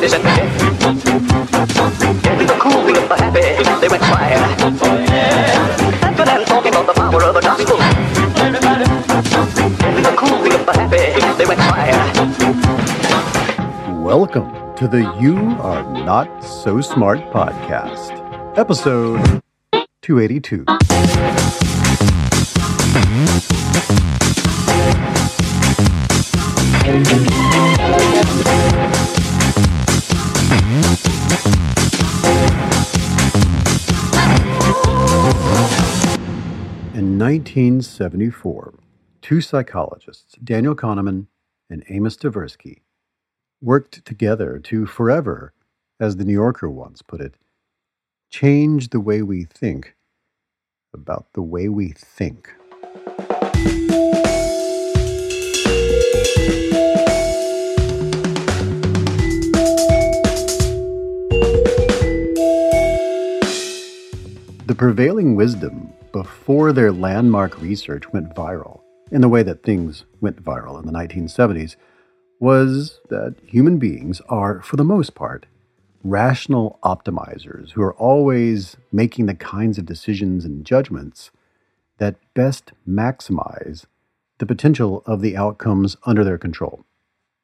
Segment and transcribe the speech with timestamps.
[0.00, 0.16] The
[2.58, 3.40] cool the happy,
[3.80, 4.40] they went fire.
[6.00, 7.76] Dancing and talking about the power of the gospel.
[10.00, 11.60] The cool the happy, they went.
[14.02, 18.16] Welcome to the You Are Not So Smart podcast,
[18.56, 19.42] episode
[20.00, 20.64] 282.
[26.86, 27.39] In
[37.20, 38.78] 1974,
[39.20, 41.26] two psychologists, Daniel Kahneman
[41.68, 42.80] and Amos Tversky,
[43.60, 45.52] worked together to forever,
[46.00, 47.34] as the New Yorker once put it,
[48.30, 49.96] change the way we think
[50.94, 52.54] about the way we think.
[64.66, 68.80] The prevailing wisdom before their landmark research went viral,
[69.10, 71.76] in the way that things went viral in the 1970s,
[72.38, 75.46] was that human beings are, for the most part,
[76.02, 81.30] rational optimizers who are always making the kinds of decisions and judgments
[81.98, 83.84] that best maximize
[84.38, 86.84] the potential of the outcomes under their control.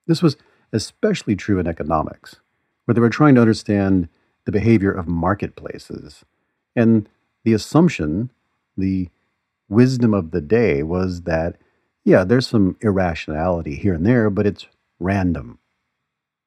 [0.06, 0.36] This was
[0.72, 2.36] especially true in economics,
[2.84, 4.08] where they were trying to understand
[4.46, 6.24] the behavior of marketplaces.
[6.74, 7.08] And
[7.44, 8.30] the assumption,
[8.76, 9.08] the
[9.68, 11.56] wisdom of the day was that,
[12.04, 14.66] yeah, there's some irrationality here and there, but it's
[14.98, 15.58] random.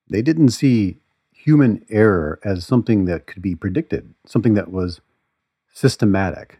[0.09, 0.99] They didn't see
[1.31, 5.01] human error as something that could be predicted, something that was
[5.73, 6.59] systematic.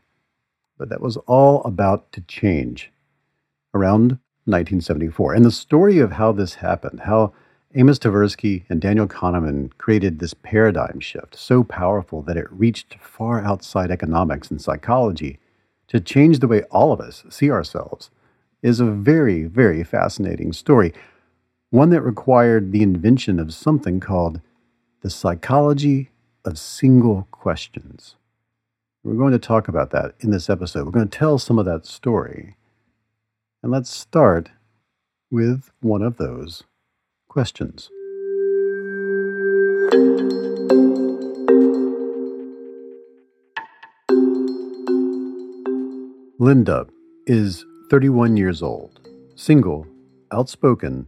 [0.78, 2.92] But that was all about to change
[3.74, 5.34] around 1974.
[5.34, 7.34] And the story of how this happened, how
[7.76, 13.44] Amos Tversky and Daniel Kahneman created this paradigm shift so powerful that it reached far
[13.44, 15.40] outside economics and psychology
[15.90, 18.10] to change the way all of us see ourselves
[18.62, 20.94] is a very, very fascinating story.
[21.72, 24.42] One that required the invention of something called
[25.02, 26.10] the psychology
[26.46, 28.16] of single questions.
[29.04, 30.86] We're going to talk about that in this episode.
[30.86, 32.56] We're going to tell some of that story.
[33.64, 34.50] And let's start
[35.32, 36.64] with one of those
[37.28, 37.90] questions.
[46.42, 46.88] Linda
[47.28, 49.02] is 31 years old,
[49.36, 49.86] single,
[50.32, 51.06] outspoken,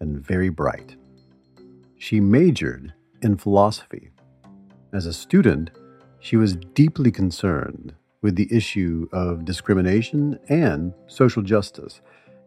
[0.00, 0.96] and very bright.
[1.96, 2.92] She majored
[3.22, 4.10] in philosophy.
[4.92, 5.70] As a student,
[6.18, 12.00] she was deeply concerned with the issue of discrimination and social justice,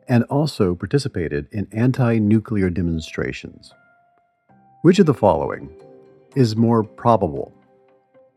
[0.09, 3.73] and also participated in anti nuclear demonstrations.
[4.81, 5.69] Which of the following
[6.35, 7.53] is more probable?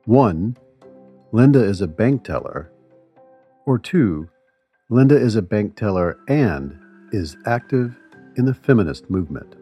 [0.05, 0.57] One,
[1.33, 2.71] Linda is a bank teller,
[3.67, 4.29] or two,
[4.89, 6.79] Linda is a bank teller and
[7.13, 7.97] is active
[8.37, 9.55] in the feminist movement.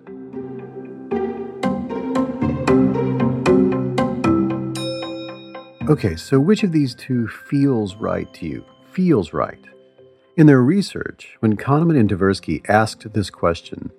[5.88, 8.64] Okay, so which of these two feels right to you?
[8.92, 9.64] Feels right.
[10.36, 13.90] In their research, when Kahneman and Tversky asked this question,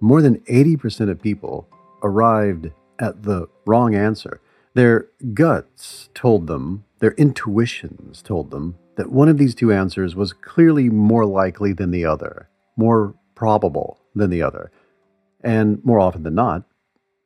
[0.00, 1.68] more than 80% of people
[2.02, 4.40] arrived at the wrong answer.
[4.76, 10.34] Their guts told them, their intuitions told them, that one of these two answers was
[10.34, 14.70] clearly more likely than the other, more probable than the other.
[15.40, 16.64] And more often than not,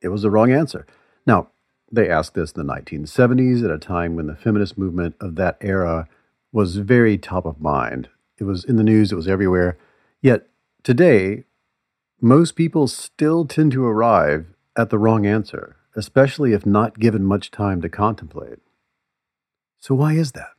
[0.01, 0.87] it was the wrong answer.
[1.27, 1.49] Now,
[1.91, 5.57] they asked this in the 1970s at a time when the feminist movement of that
[5.59, 6.07] era
[6.53, 8.07] was very top of mind.
[8.37, 9.77] It was in the news, it was everywhere.
[10.21, 10.47] Yet
[10.83, 11.43] today,
[12.21, 14.45] most people still tend to arrive
[14.77, 18.59] at the wrong answer, especially if not given much time to contemplate.
[19.79, 20.51] So, why is that?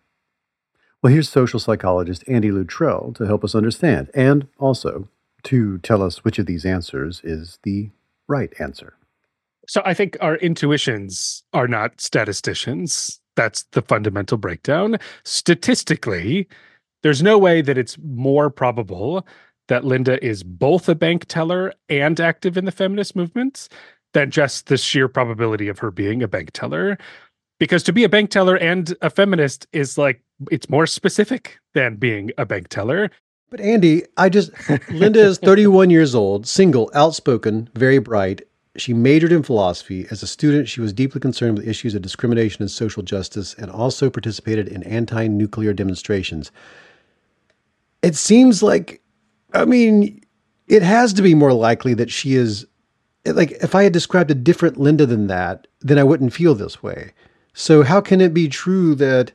[1.03, 5.09] Well, here's social psychologist Andy Luttrell to help us understand and also
[5.45, 7.91] to tell us which of these answers is the
[8.29, 8.95] right answer.
[9.67, 13.21] So I think our intuitions are not statisticians.
[13.37, 14.99] That's the fundamental breakdown.
[15.25, 16.49] Statistically,
[17.03, 19.27] there's no way that it's more probable
[19.69, 23.69] that Linda is both a bank teller and active in the feminist movements
[24.13, 26.99] than just the sheer probability of her being a bank teller.
[27.59, 30.21] Because to be a bank teller and a feminist is like,
[30.51, 33.11] it's more specific than being a bank teller.
[33.51, 34.51] But Andy, I just,
[34.91, 38.43] Linda is 31 years old, single, outspoken, very bright.
[38.77, 40.07] She majored in philosophy.
[40.11, 43.71] As a student, she was deeply concerned with issues of discrimination and social justice and
[43.71, 46.51] also participated in anti nuclear demonstrations.
[48.01, 49.03] It seems like,
[49.53, 50.23] I mean,
[50.67, 52.67] it has to be more likely that she is,
[53.25, 56.83] like, if I had described a different Linda than that, then I wouldn't feel this
[56.83, 57.13] way.
[57.55, 59.33] So, how can it be true that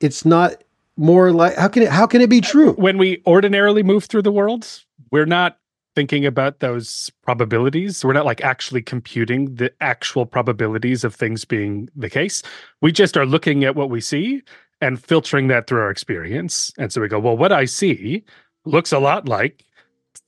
[0.00, 0.62] it's not
[0.96, 2.72] more like, how can it, how can it be true?
[2.72, 4.66] When we ordinarily move through the world,
[5.10, 5.58] we're not
[5.94, 8.04] thinking about those probabilities.
[8.04, 12.42] We're not like actually computing the actual probabilities of things being the case.
[12.80, 14.42] We just are looking at what we see
[14.80, 16.72] and filtering that through our experience.
[16.78, 18.24] And so we go, well, what I see
[18.64, 19.64] looks a lot like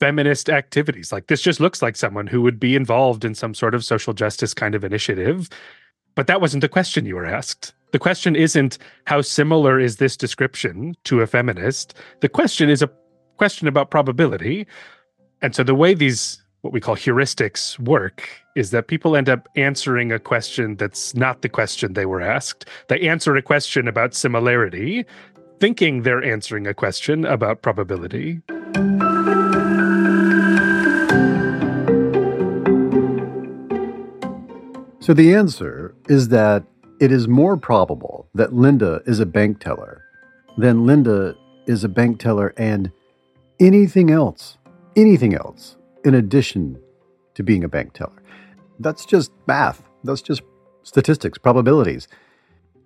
[0.01, 1.13] feminist activities.
[1.13, 4.15] Like this just looks like someone who would be involved in some sort of social
[4.15, 5.49] justice kind of initiative.
[6.15, 7.75] But that wasn't the question you were asked.
[7.93, 11.95] The question isn't how similar is this description to a feminist?
[12.21, 12.91] The question is a
[13.37, 14.67] question about probability.
[15.43, 19.49] And so the way these what we call heuristics work is that people end up
[19.57, 22.67] answering a question that's not the question they were asked.
[22.89, 25.07] They answer a question about similarity,
[25.59, 28.43] thinking they're answering a question about probability.
[35.01, 36.65] So the answer is that
[37.01, 40.05] it is more probable that Linda is a bank teller
[40.59, 41.35] than Linda
[41.67, 42.93] is a bank teller and
[43.59, 44.59] anything else
[44.97, 46.79] anything else in addition
[47.35, 48.23] to being a bank teller.
[48.79, 49.83] That's just math.
[50.05, 50.43] That's just
[50.83, 52.09] statistics, probabilities.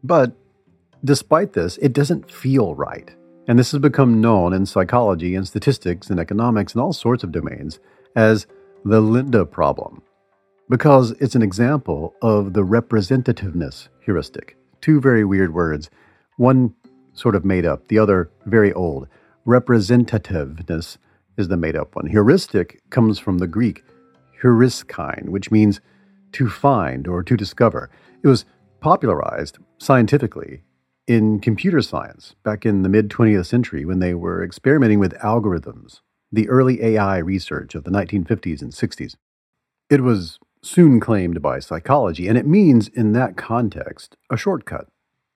[0.03, 0.33] But
[1.05, 3.11] despite this, it doesn't feel right.
[3.47, 7.33] And this has become known in psychology and statistics and economics and all sorts of
[7.33, 7.79] domains
[8.17, 8.47] as
[8.85, 10.03] the Linda problem,
[10.69, 14.57] because it's an example of the representativeness heuristic.
[14.81, 15.91] Two very weird words,
[16.37, 16.75] one
[17.13, 19.09] sort of made up, the other very old.
[19.47, 20.97] Representativeness
[21.37, 22.07] is the made up one.
[22.07, 23.85] Heuristic comes from the Greek
[24.43, 25.81] heuriskein, which means
[26.33, 27.91] to find or to discover.
[28.23, 28.45] It was
[28.81, 30.63] popularized scientifically
[31.07, 36.01] in computer science back in the mid 20th century when they were experimenting with algorithms,
[36.33, 39.15] the early AI research of the 1950s and 60s.
[39.91, 44.89] It was soon claimed by psychology, and it means, in that context, a shortcut,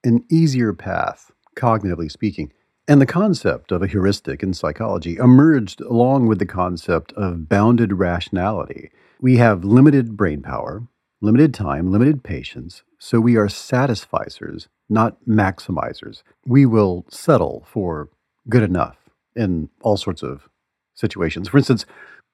[0.03, 2.53] an easier path, cognitively speaking,
[2.87, 7.93] and the concept of a heuristic in psychology emerged along with the concept of bounded
[7.93, 8.91] rationality.
[9.21, 10.87] We have limited brain power,
[11.21, 16.23] limited time, limited patience, so we are satisficers, not maximizers.
[16.47, 18.09] We will settle for
[18.49, 18.97] good enough
[19.37, 20.49] in all sorts of
[20.95, 21.49] situations.
[21.49, 21.85] For instance,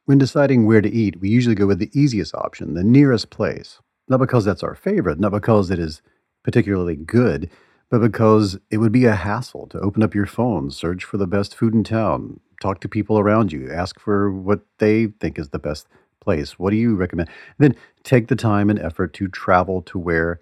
[0.07, 3.81] when deciding where to eat, we usually go with the easiest option, the nearest place.
[4.09, 6.03] Not because that's our favorite, not because it is
[6.43, 7.51] particularly good,
[7.91, 11.27] but because it would be a hassle to open up your phone, search for the
[11.27, 15.51] best food in town, talk to people around you, ask for what they think is
[15.51, 15.87] the best
[16.21, 16.59] place.
[16.59, 17.31] What do you recommend?
[17.59, 20.41] then take the time and effort to travel to where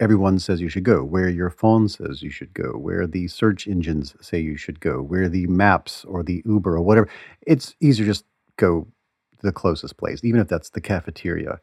[0.00, 3.68] everyone says you should go, where your phone says you should go, where the search
[3.68, 7.08] engines say you should go, where the maps or the Uber or whatever.
[7.46, 8.24] It's easier just
[8.56, 8.88] go
[9.38, 11.60] to the closest place, even if that's the cafeteria.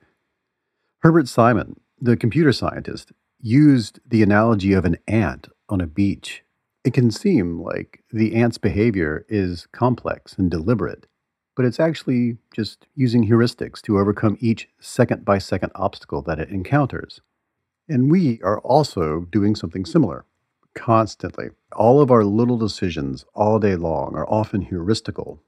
[1.00, 6.44] Herbert Simon, the computer scientist, used the analogy of an ant on a beach.
[6.84, 11.08] It can seem like the ant's behavior is complex and deliberate,
[11.56, 16.50] but it's actually just using heuristics to overcome each second by second obstacle that it
[16.50, 17.22] encounters.
[17.88, 20.26] And we are also doing something similar
[20.76, 21.48] constantly.
[21.76, 25.40] All of our little decisions all day long are often heuristical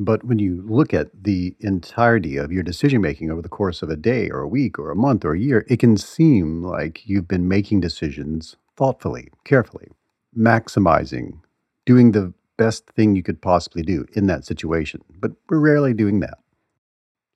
[0.00, 3.90] but when you look at the entirety of your decision making over the course of
[3.90, 7.06] a day or a week or a month or a year, it can seem like
[7.06, 9.88] you've been making decisions thoughtfully, carefully,
[10.36, 11.40] maximizing,
[11.84, 15.02] doing the best thing you could possibly do in that situation.
[15.20, 16.38] But we're rarely doing that.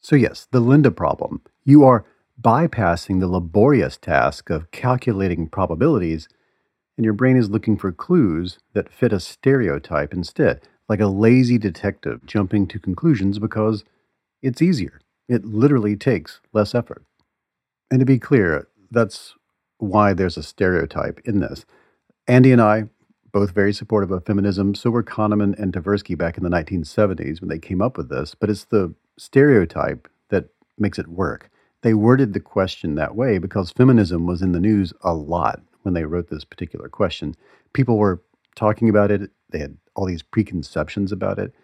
[0.01, 1.43] So, yes, the Linda problem.
[1.67, 2.07] You are
[2.41, 6.29] bypassing the laborious task of calculating probabilities,
[6.97, 11.59] and your brain is looking for clues that fit a stereotype instead like a lazy
[11.59, 13.85] detective jumping to conclusions because
[14.43, 15.01] it's easier.
[15.29, 17.05] It literally takes less effort.
[17.91, 19.35] And to be clear, that's
[19.79, 21.65] why there's a stereotype in this.
[22.27, 22.85] Andy and I,
[23.33, 27.49] both very supportive of feminism, so were Kahneman and Tversky back in the 1970s when
[27.49, 30.49] they came up with this, but it's the stereotype that
[30.79, 31.51] makes it work.
[31.83, 35.95] They worded the question that way because feminism was in the news a lot when
[35.95, 37.35] they wrote this particular question.
[37.75, 38.23] People were
[38.57, 41.55] talking about it, they had all these preconceptions about it.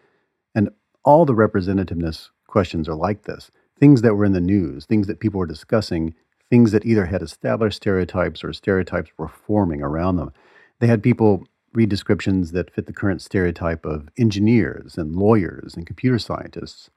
[0.54, 0.70] And
[1.04, 5.20] all the representativeness questions are like this things that were in the news, things that
[5.20, 6.14] people were discussing,
[6.50, 10.32] things that either had established stereotypes or stereotypes were forming around them.
[10.80, 15.86] They had people read descriptions that fit the current stereotype of engineers and lawyers and
[15.86, 16.90] computer scientists.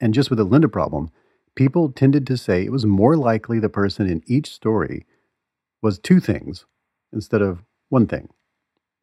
[0.00, 1.10] And just with the Linda problem,
[1.54, 5.04] people tended to say it was more likely the person in each story
[5.82, 6.64] was two things
[7.12, 8.30] instead of one thing,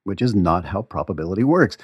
[0.08, 1.78] which is not how probability works.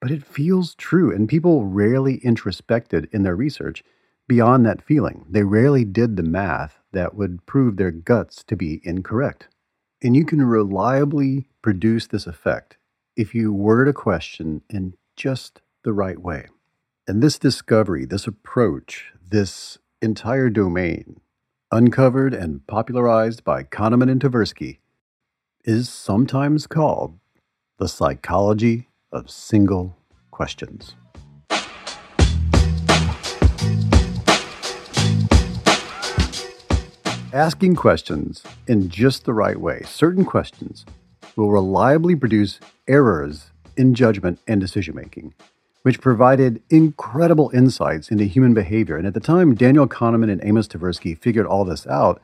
[0.00, 3.84] But it feels true, and people rarely introspected in their research
[4.28, 5.26] beyond that feeling.
[5.28, 9.48] They rarely did the math that would prove their guts to be incorrect.
[10.02, 12.78] And you can reliably produce this effect
[13.16, 16.46] if you word a question in just the right way.
[17.08, 21.20] And this discovery, this approach, this entire domain,
[21.72, 24.78] uncovered and popularized by Kahneman and Tversky,
[25.64, 27.18] is sometimes called
[27.78, 29.96] the psychology of single
[30.32, 30.96] questions.
[37.32, 40.84] Asking questions in just the right way, certain questions,
[41.36, 42.58] will reliably produce
[42.88, 45.32] errors in judgment and decision making,
[45.82, 48.96] which provided incredible insights into human behavior.
[48.96, 52.20] And at the time Daniel Kahneman and Amos Tversky figured all this out,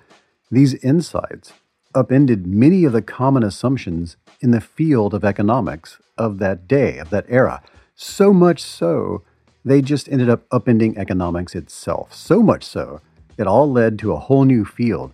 [0.51, 1.53] these insights
[1.95, 7.11] upended many of the common assumptions in the field of economics of that day, of
[7.11, 7.63] that era.
[7.95, 9.23] So much so,
[9.65, 12.13] they just ended up upending economics itself.
[12.15, 13.01] So much so,
[13.39, 15.13] it all led to a whole new field,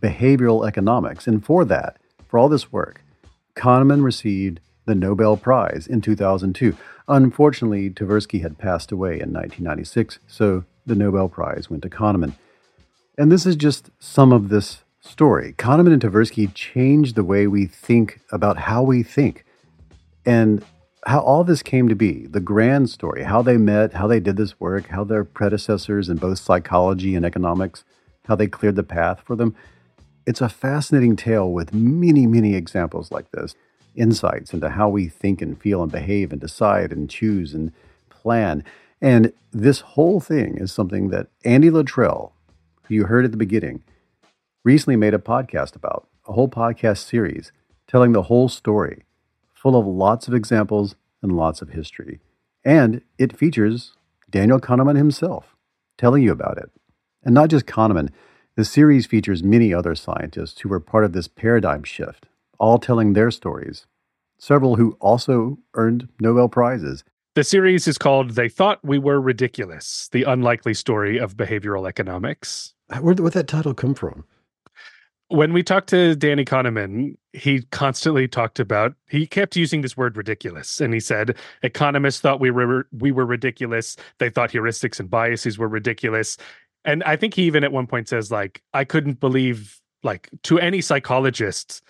[0.00, 1.26] behavioral economics.
[1.26, 3.02] And for that, for all this work,
[3.54, 6.76] Kahneman received the Nobel Prize in 2002.
[7.08, 12.34] Unfortunately, Tversky had passed away in 1996, so the Nobel Prize went to Kahneman.
[13.16, 15.52] And this is just some of this story.
[15.58, 19.44] Kahneman and Tversky changed the way we think about how we think
[20.24, 20.64] and
[21.04, 24.36] how all this came to be the grand story, how they met, how they did
[24.36, 27.84] this work, how their predecessors in both psychology and economics,
[28.26, 29.54] how they cleared the path for them.
[30.24, 33.56] It's a fascinating tale with many, many examples like this
[33.96, 37.72] insights into how we think and feel and behave and decide and choose and
[38.08, 38.64] plan.
[39.00, 42.32] And this whole thing is something that Andy Luttrell,
[42.84, 43.82] who you heard at the beginning,
[44.64, 47.52] recently made a podcast about, a whole podcast series
[47.88, 49.02] telling the whole story,
[49.52, 52.20] full of lots of examples and lots of history.
[52.64, 53.94] And it features
[54.30, 55.56] Daniel Kahneman himself
[55.98, 56.70] telling you about it.
[57.22, 58.10] And not just Kahneman,
[58.56, 62.26] the series features many other scientists who were part of this paradigm shift,
[62.58, 63.86] all telling their stories,
[64.38, 67.04] several who also earned Nobel Prizes.
[67.34, 72.74] The series is called They Thought We Were Ridiculous The Unlikely Story of Behavioral Economics.
[73.00, 74.24] Where did where'd that title come from?
[75.32, 80.16] When we talked to Danny Kahneman, he constantly talked about he kept using this word
[80.16, 83.96] ridiculous and he said economists thought we were we were ridiculous.
[84.18, 86.36] They thought heuristics and biases were ridiculous.
[86.84, 90.58] And i think he even at one point says like i couldn't believe like to
[90.58, 91.80] any psychologist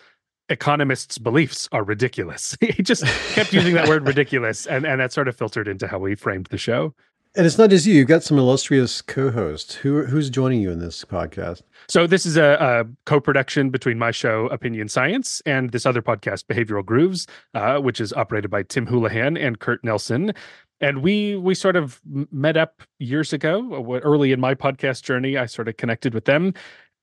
[0.48, 2.56] economists beliefs are ridiculous.
[2.60, 5.98] He just kept using that word ridiculous and and that sort of filtered into how
[5.98, 6.94] we framed the show
[7.34, 7.94] And it's not just you.
[7.94, 9.76] You've got some illustrious co-hosts.
[9.76, 11.62] Who who's joining you in this podcast?
[11.88, 16.44] So this is a, a, co-production between my show Opinion Science and this other podcast
[16.44, 20.34] Behavioral Grooves, uh, which is operated by Tim Houlihan and Kurt Nelson.
[20.82, 25.38] And we we sort of met up years ago, uh, early in my podcast journey.
[25.38, 26.52] I sort of connected with them,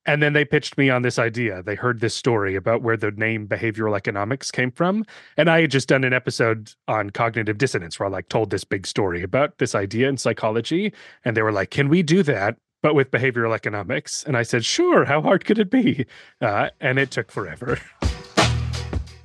[0.06, 1.62] and then they pitched me on this idea.
[1.62, 5.04] They heard this story about where the name behavioral economics came from.
[5.36, 8.64] And I had just done an episode on cognitive dissonance where I like told this
[8.64, 10.92] big story about this idea in psychology.
[11.24, 12.56] And they were like, can we do that?
[12.82, 14.24] But with behavioral economics.
[14.24, 16.06] And I said, sure, how hard could it be?
[16.40, 17.78] Uh, and it took forever.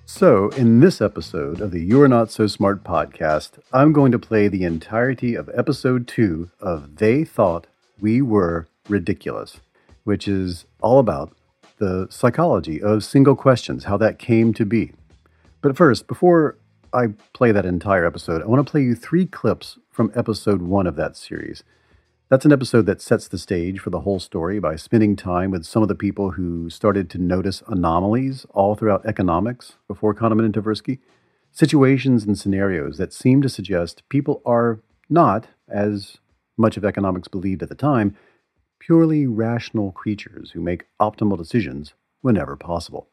[0.05, 4.47] So, in this episode of the You're Not So Smart podcast, I'm going to play
[4.47, 7.67] the entirety of episode two of They Thought
[7.99, 9.59] We Were Ridiculous,
[10.05, 11.35] which is all about
[11.77, 14.93] the psychology of single questions, how that came to be.
[15.61, 16.57] But first, before
[16.93, 20.87] I play that entire episode, I want to play you three clips from episode one
[20.87, 21.63] of that series.
[22.29, 25.65] That's an episode that sets the stage for the whole story by spending time with
[25.65, 30.53] some of the people who started to notice anomalies all throughout economics before Kahneman and
[30.53, 30.99] Tversky.
[31.51, 36.17] Situations and scenarios that seem to suggest people are not, as
[36.57, 38.15] much of economics believed at the time,
[38.85, 43.07] purely rational creatures who make optimal decisions whenever possible.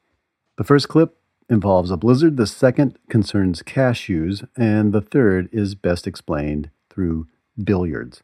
[0.59, 1.17] The first clip
[1.49, 7.27] involves a blizzard, the second concerns cashews, and the third is best explained through
[7.63, 8.23] billiards.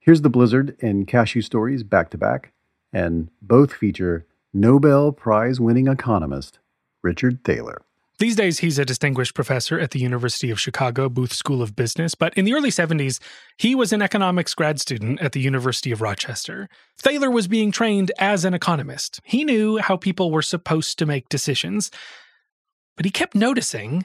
[0.00, 2.52] Here's the blizzard and cashew stories back to back,
[2.92, 6.58] and both feature Nobel Prize winning economist
[7.02, 7.82] Richard Thaler.
[8.20, 12.14] These days, he's a distinguished professor at the University of Chicago Booth School of Business,
[12.14, 13.18] but in the early 70s,
[13.56, 16.68] he was an economics grad student at the University of Rochester.
[16.98, 19.20] Thaler was being trained as an economist.
[19.24, 21.90] He knew how people were supposed to make decisions,
[22.94, 24.04] but he kept noticing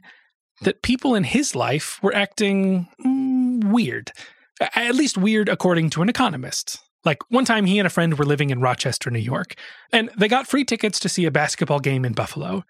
[0.61, 4.13] that people in his life were acting mm, weird.
[4.61, 6.79] At least weird according to an economist.
[7.03, 9.55] Like one time, he and a friend were living in Rochester, New York,
[9.91, 12.63] and they got free tickets to see a basketball game in Buffalo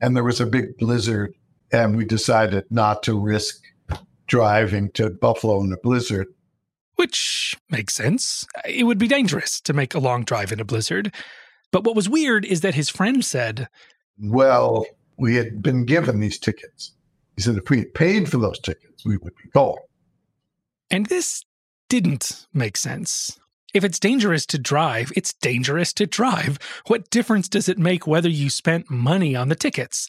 [0.00, 1.34] and there was a big blizzard,
[1.72, 3.62] and we decided not to risk
[4.26, 6.26] driving to Buffalo in a blizzard.
[6.96, 8.46] Which makes sense.
[8.64, 11.14] It would be dangerous to make a long drive in a blizzard.
[11.70, 13.68] But what was weird is that his friend said,
[14.18, 14.84] Well,
[15.16, 16.94] we had been given these tickets.
[17.36, 19.78] He said, if we had paid for those tickets, we would be going.
[20.90, 21.44] And this
[21.88, 23.37] didn't make sense.
[23.74, 26.58] If it's dangerous to drive, it's dangerous to drive.
[26.86, 30.08] What difference does it make whether you spent money on the tickets?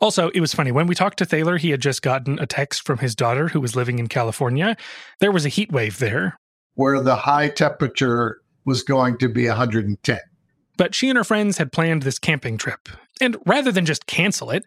[0.00, 0.72] Also, it was funny.
[0.72, 3.60] When we talked to Thaler, he had just gotten a text from his daughter who
[3.60, 4.76] was living in California.
[5.20, 6.38] There was a heat wave there.
[6.74, 10.18] Where the high temperature was going to be 110.
[10.76, 12.88] But she and her friends had planned this camping trip.
[13.20, 14.64] And rather than just cancel it,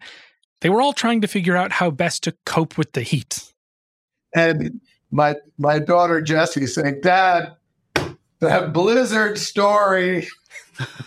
[0.60, 3.52] they were all trying to figure out how best to cope with the heat.
[4.34, 7.56] And my my daughter Jessie saying, Dad,
[8.42, 10.26] that blizzard story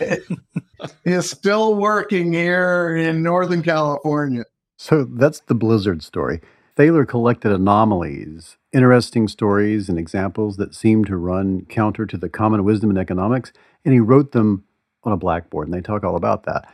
[1.04, 4.44] is still working here in Northern California.
[4.78, 6.40] So that's the blizzard story.
[6.76, 12.64] Thaler collected anomalies, interesting stories, and examples that seemed to run counter to the common
[12.64, 13.52] wisdom in economics,
[13.84, 14.64] and he wrote them
[15.04, 16.72] on a blackboard, and they talk all about that.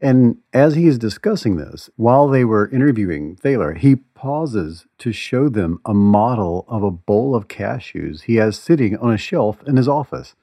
[0.00, 5.48] And as he is discussing this, while they were interviewing Thaler, he pauses to show
[5.48, 9.78] them a model of a bowl of cashews he has sitting on a shelf in
[9.78, 10.34] his office.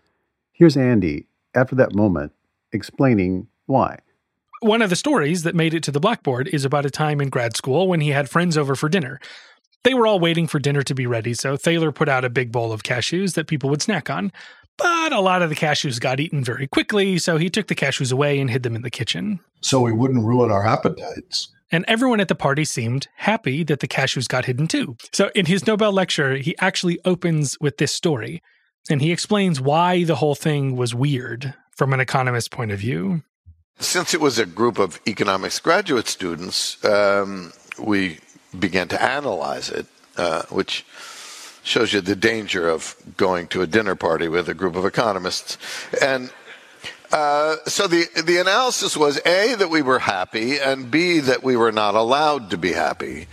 [0.51, 2.31] Here's Andy, after that moment,
[2.72, 4.00] explaining why.
[4.62, 7.29] One of the stories that made it to the blackboard is about a time in
[7.29, 9.19] grad school when he had friends over for dinner.
[9.84, 12.51] They were all waiting for dinner to be ready, so Thaler put out a big
[12.51, 14.31] bowl of cashews that people would snack on.
[14.77, 18.11] But a lot of the cashews got eaten very quickly, so he took the cashews
[18.11, 19.40] away and hid them in the kitchen.
[19.61, 21.50] So we wouldn't ruin our appetites.
[21.72, 24.96] And everyone at the party seemed happy that the cashews got hidden too.
[25.12, 28.42] So in his Nobel lecture, he actually opens with this story
[28.90, 33.24] and he explains why the whole thing was weird from an economist's point of view.
[33.80, 38.20] Since it was a group of economics graduate students, um, we
[38.58, 40.86] began to analyze it, uh, which
[41.64, 45.58] shows you the danger of going to a dinner party with a group of economists.
[46.01, 46.32] And
[47.11, 51.55] uh, so the the analysis was a that we were happy and b that we
[51.55, 53.27] were not allowed to be happy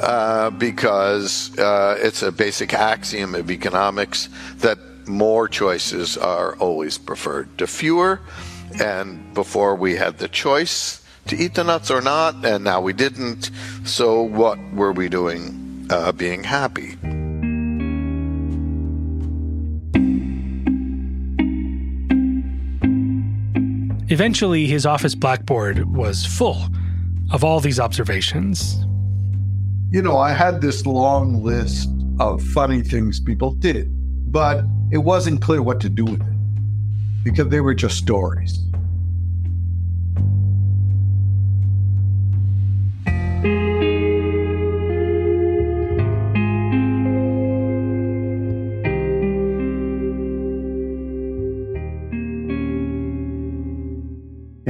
[0.00, 7.58] uh, because uh, it's a basic axiom of economics that more choices are always preferred
[7.58, 8.20] to fewer.
[8.80, 12.92] And before we had the choice to eat the nuts or not and now we
[12.92, 13.50] didn't
[13.84, 15.86] so what were we doing?
[15.90, 16.96] Uh, being happy
[24.12, 26.66] Eventually, his office blackboard was full
[27.30, 28.84] of all these observations.
[29.92, 33.88] You know, I had this long list of funny things people did,
[34.32, 38.58] but it wasn't clear what to do with it because they were just stories.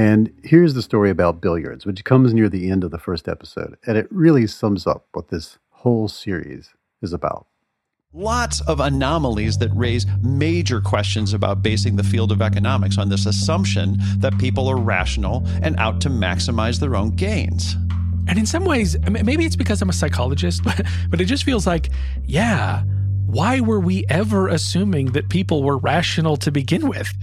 [0.01, 3.77] And here's the story about billiards, which comes near the end of the first episode.
[3.85, 6.71] And it really sums up what this whole series
[7.03, 7.45] is about.
[8.11, 13.27] Lots of anomalies that raise major questions about basing the field of economics on this
[13.27, 17.75] assumption that people are rational and out to maximize their own gains.
[18.27, 21.67] And in some ways, maybe it's because I'm a psychologist, but, but it just feels
[21.67, 21.91] like,
[22.25, 22.81] yeah,
[23.27, 27.13] why were we ever assuming that people were rational to begin with?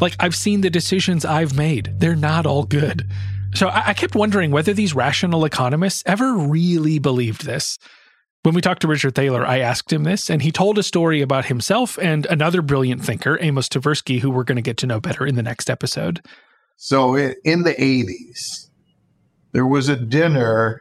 [0.00, 3.08] Like, I've seen the decisions I've made, they're not all good.
[3.54, 7.78] So I, I kept wondering whether these rational economists ever really believed this.
[8.42, 11.20] When we talked to Richard Thaler, I asked him this, and he told a story
[11.20, 15.00] about himself and another brilliant thinker, Amos Tversky, who we're going to get to know
[15.00, 16.20] better in the next episode.
[16.76, 18.68] So in the 80s,
[19.52, 20.80] there was a dinner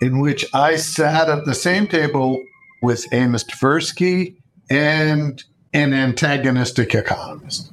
[0.00, 2.42] in which I sat at the same table
[2.82, 4.36] with Amos Tversky
[4.70, 7.70] and an antagonistic economist.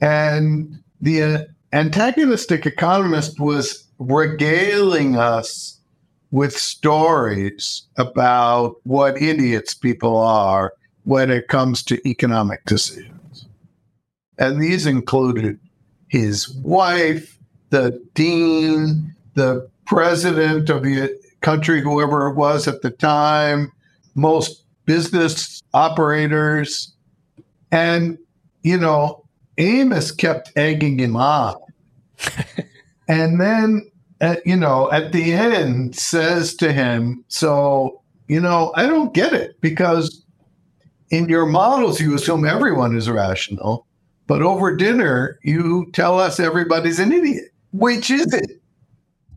[0.00, 5.78] And the uh, antagonistic economist was regaling us
[6.30, 10.72] with stories about what idiots people are
[11.04, 13.46] when it comes to economic decisions.
[14.38, 15.58] And these included
[16.08, 17.38] his wife,
[17.70, 23.72] the dean, the president of the country, whoever it was at the time,
[24.14, 26.92] most business operators.
[27.70, 28.18] And,
[28.62, 29.19] you know,
[29.60, 31.56] Amos kept egging him on.
[33.08, 38.86] and then, uh, you know, at the end says to him, So, you know, I
[38.86, 40.24] don't get it because
[41.10, 43.86] in your models, you assume everyone is rational.
[44.26, 47.46] But over dinner, you tell us everybody's an idiot.
[47.72, 48.62] Which is it?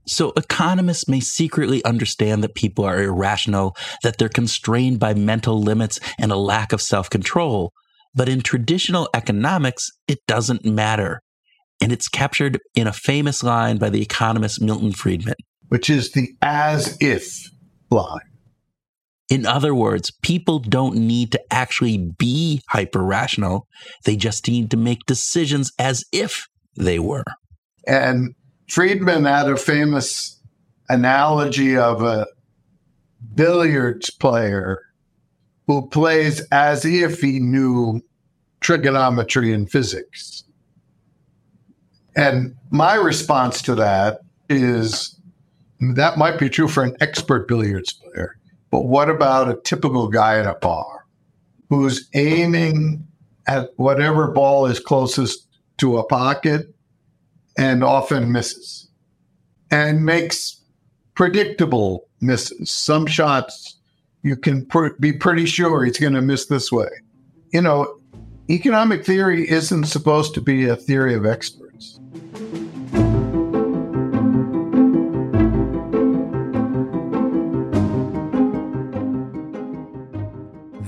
[0.06, 6.00] So, economists may secretly understand that people are irrational, that they're constrained by mental limits
[6.20, 7.74] and a lack of self control.
[8.15, 11.21] But in traditional economics, it doesn't matter.
[11.82, 15.36] And it's captured in a famous line by the economist Milton Friedman,
[15.69, 17.49] which is the as if
[17.89, 18.21] line.
[19.30, 23.67] In other words, people don't need to actually be hyper rational,
[24.06, 26.45] they just need to make decisions as if
[26.76, 27.23] they were.
[27.88, 28.36] And
[28.69, 30.39] Friedman had a famous
[30.89, 32.28] analogy of a
[33.34, 34.80] billiards player
[35.74, 38.00] who plays as if he knew
[38.60, 40.44] trigonometry and physics.
[42.16, 45.20] And my response to that is
[45.96, 48.38] that might be true for an expert billiards player.
[48.70, 51.06] But what about a typical guy at a bar
[51.70, 53.06] who's aiming
[53.48, 56.74] at whatever ball is closest to a pocket
[57.58, 58.90] and often misses
[59.72, 60.62] and makes
[61.16, 62.72] predictable misses?
[62.72, 63.80] Some shots
[64.24, 66.88] you can pr- be pretty sure he's going to miss this way.
[67.52, 68.00] You know,
[68.50, 72.00] economic theory isn't supposed to be a theory of experts.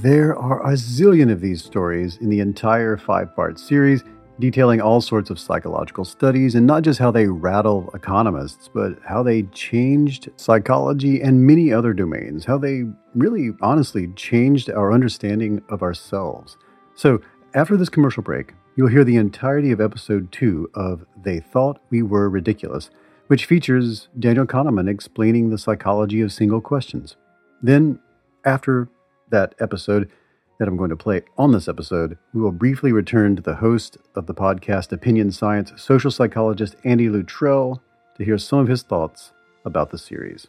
[0.01, 4.03] There are a zillion of these stories in the entire five part series,
[4.39, 9.23] detailing all sorts of psychological studies and not just how they rattle economists, but how
[9.23, 15.81] they changed psychology and many other domains, how they really honestly changed our understanding of
[15.81, 16.57] ourselves.
[16.95, 17.21] So,
[17.53, 22.01] after this commercial break, you'll hear the entirety of episode two of They Thought We
[22.01, 22.89] Were Ridiculous,
[23.27, 27.15] which features Daniel Kahneman explaining the psychology of single questions.
[27.61, 27.99] Then,
[28.43, 28.89] after
[29.29, 30.11] that episode
[30.57, 33.97] that I'm going to play on this episode, we will briefly return to the host
[34.15, 37.81] of the podcast Opinion Science, social psychologist Andy Luttrell,
[38.17, 39.31] to hear some of his thoughts
[39.65, 40.47] about the series.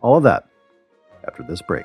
[0.00, 0.46] All of that
[1.26, 1.84] after this break.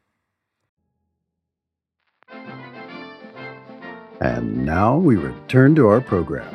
[4.21, 6.47] And now we return to our program.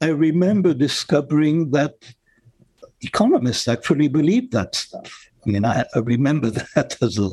[0.00, 1.96] I remember discovering that
[3.00, 5.28] economists actually believe that stuff.
[5.44, 7.30] I mean, I, I remember that as a,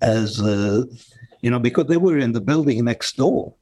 [0.00, 0.86] as a,
[1.42, 3.54] you know, because they were in the building next door.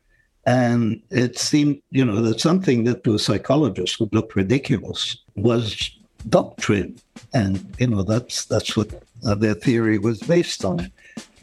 [0.47, 5.91] And it seemed, you know, that something that to a psychologist would look ridiculous was
[6.29, 6.99] doctrine.
[7.33, 10.91] And, you know, that's, that's what uh, their theory was based on.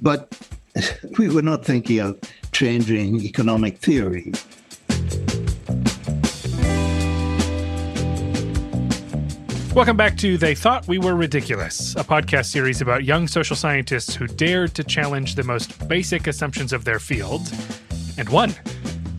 [0.01, 0.37] But
[1.17, 2.19] we were not thinking of
[2.51, 4.31] changing economic theory.
[9.77, 14.15] Welcome back to They Thought We Were Ridiculous, a podcast series about young social scientists
[14.15, 17.41] who dared to challenge the most basic assumptions of their field.
[18.17, 18.55] And one.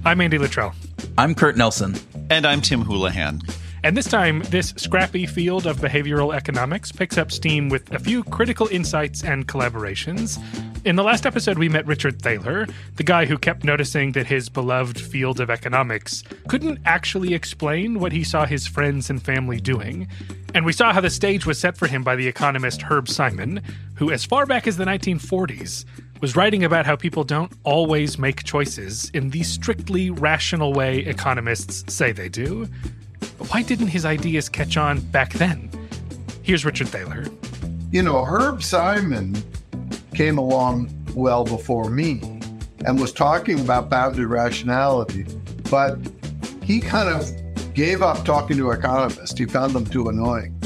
[0.04, 0.74] I'm Andy Luttrell.
[1.16, 1.94] I'm Kurt Nelson.
[2.28, 3.40] And I'm Tim Houlihan.
[3.84, 8.24] And this time, this scrappy field of behavioral economics picks up steam with a few
[8.24, 10.42] critical insights and collaborations.
[10.84, 14.48] In the last episode, we met Richard Thaler, the guy who kept noticing that his
[14.48, 20.08] beloved field of economics couldn't actually explain what he saw his friends and family doing.
[20.54, 23.62] And we saw how the stage was set for him by the economist Herb Simon,
[23.94, 25.84] who, as far back as the 1940s,
[26.20, 31.92] was writing about how people don't always make choices in the strictly rational way economists
[31.92, 32.68] say they do.
[33.38, 35.70] Why didn't his ideas catch on back then?
[36.42, 37.26] Here's Richard Thaler.
[37.90, 39.36] You know, Herb Simon
[40.14, 42.20] came along well before me
[42.84, 45.24] and was talking about bounded rationality,
[45.70, 45.98] but
[46.62, 47.30] he kind of
[47.74, 49.38] gave up talking to economists.
[49.38, 50.60] He found them too annoying.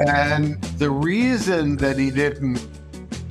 [0.00, 2.66] And the reason that he didn't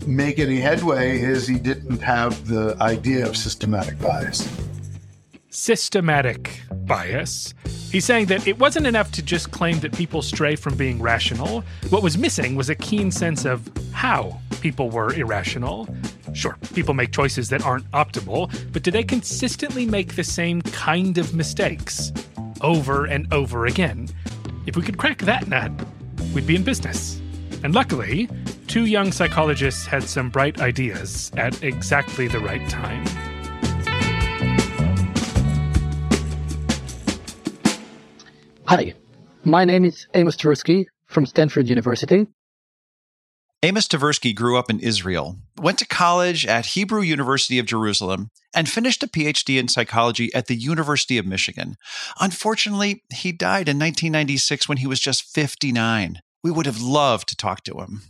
[0.08, 4.48] make any headway is he didn't have the idea of systematic bias.
[5.56, 7.54] Systematic bias.
[7.92, 11.64] He's saying that it wasn't enough to just claim that people stray from being rational.
[11.92, 15.88] What was missing was a keen sense of how people were irrational.
[16.34, 21.20] Sure, people make choices that aren't optimal, but do they consistently make the same kind
[21.20, 22.12] of mistakes
[22.62, 24.10] over and over again?
[24.66, 25.72] If we could crack that nut,
[26.34, 27.22] we'd be in business.
[27.64, 28.28] And luckily,
[28.66, 33.06] two young psychologists had some bright ideas at exactly the right time.
[38.66, 38.94] Hi,
[39.44, 42.28] my name is Amos Tversky from Stanford University.
[43.62, 48.70] Amos Tversky grew up in Israel, went to college at Hebrew University of Jerusalem, and
[48.70, 51.76] finished a PhD in psychology at the University of Michigan.
[52.22, 56.20] Unfortunately, he died in 1996 when he was just 59.
[56.42, 58.04] We would have loved to talk to him.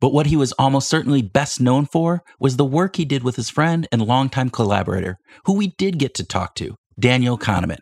[0.00, 3.36] But what he was almost certainly best known for was the work he did with
[3.36, 7.80] his friend and longtime collaborator, who we did get to talk to, Daniel Kahneman.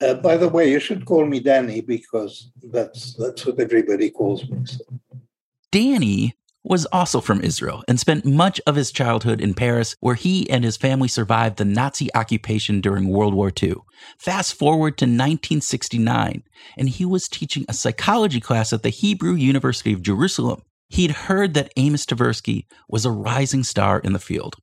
[0.00, 4.48] Uh, by the way, you should call me Danny because that's that's what everybody calls
[4.48, 4.58] me.
[4.64, 4.84] So.
[5.72, 6.34] Danny
[6.64, 10.64] was also from Israel and spent much of his childhood in Paris, where he and
[10.64, 13.76] his family survived the Nazi occupation during World War II.
[14.18, 16.42] Fast forward to 1969,
[16.76, 20.62] and he was teaching a psychology class at the Hebrew University of Jerusalem.
[20.88, 24.56] He'd heard that Amos Tversky was a rising star in the field.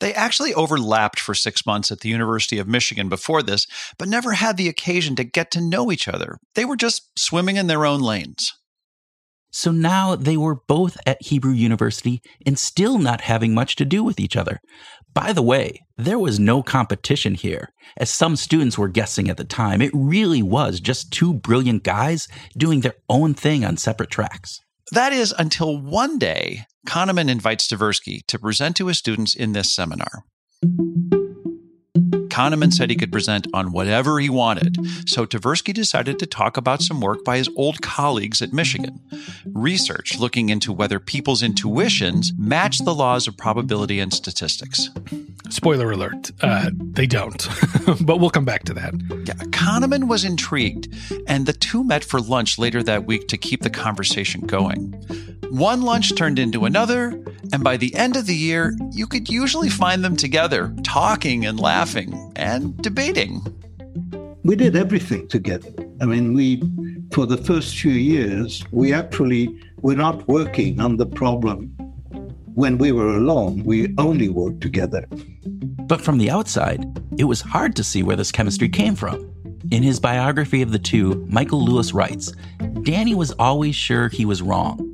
[0.00, 3.66] They actually overlapped for six months at the University of Michigan before this,
[3.98, 6.38] but never had the occasion to get to know each other.
[6.54, 8.52] They were just swimming in their own lanes.
[9.52, 14.04] So now they were both at Hebrew University and still not having much to do
[14.04, 14.60] with each other.
[15.12, 17.68] By the way, there was no competition here.
[17.96, 22.28] As some students were guessing at the time, it really was just two brilliant guys
[22.56, 24.60] doing their own thing on separate tracks.
[24.92, 29.72] That is until one day, Kahneman invites Tversky to present to his students in this
[29.72, 30.24] seminar.
[32.40, 36.80] Kahneman said he could present on whatever he wanted, so Tversky decided to talk about
[36.80, 38.98] some work by his old colleagues at Michigan.
[39.44, 44.88] Research looking into whether people's intuitions match the laws of probability and statistics.
[45.50, 47.46] Spoiler alert, uh, they don't.
[48.00, 48.94] but we'll come back to that.
[49.26, 50.88] Yeah, Kahneman was intrigued,
[51.26, 54.92] and the two met for lunch later that week to keep the conversation going.
[55.50, 57.22] One lunch turned into another,
[57.52, 61.60] and by the end of the year, you could usually find them together, talking and
[61.60, 63.40] laughing and debating.
[64.44, 65.70] We did everything together.
[66.00, 66.62] I mean, we,
[67.12, 71.68] for the first few years, we actually were not working on the problem
[72.54, 73.64] when we were alone.
[73.64, 75.06] We only worked together.
[75.86, 76.84] But from the outside,
[77.18, 79.30] it was hard to see where this chemistry came from.
[79.70, 82.32] In his biography of the two, Michael Lewis writes
[82.82, 84.86] Danny was always sure he was wrong.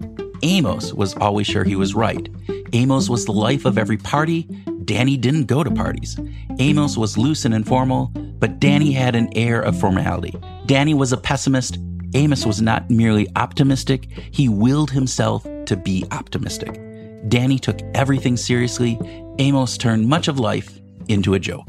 [0.42, 2.29] Amos was always sure he was right.
[2.72, 4.49] Amos was the life of every party.
[4.87, 6.18] Danny didn't go to parties.
[6.59, 8.07] Amos was loose and informal,
[8.38, 10.35] but Danny had an air of formality.
[10.66, 11.79] Danny was a pessimist.
[12.14, 16.81] Amos was not merely optimistic, he willed himself to be optimistic.
[17.29, 18.99] Danny took everything seriously.
[19.38, 21.68] Amos turned much of life into a joke.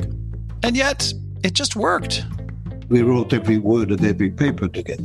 [0.64, 1.12] And yet,
[1.44, 2.24] it just worked.
[2.90, 5.04] We wrote every word of every paper together.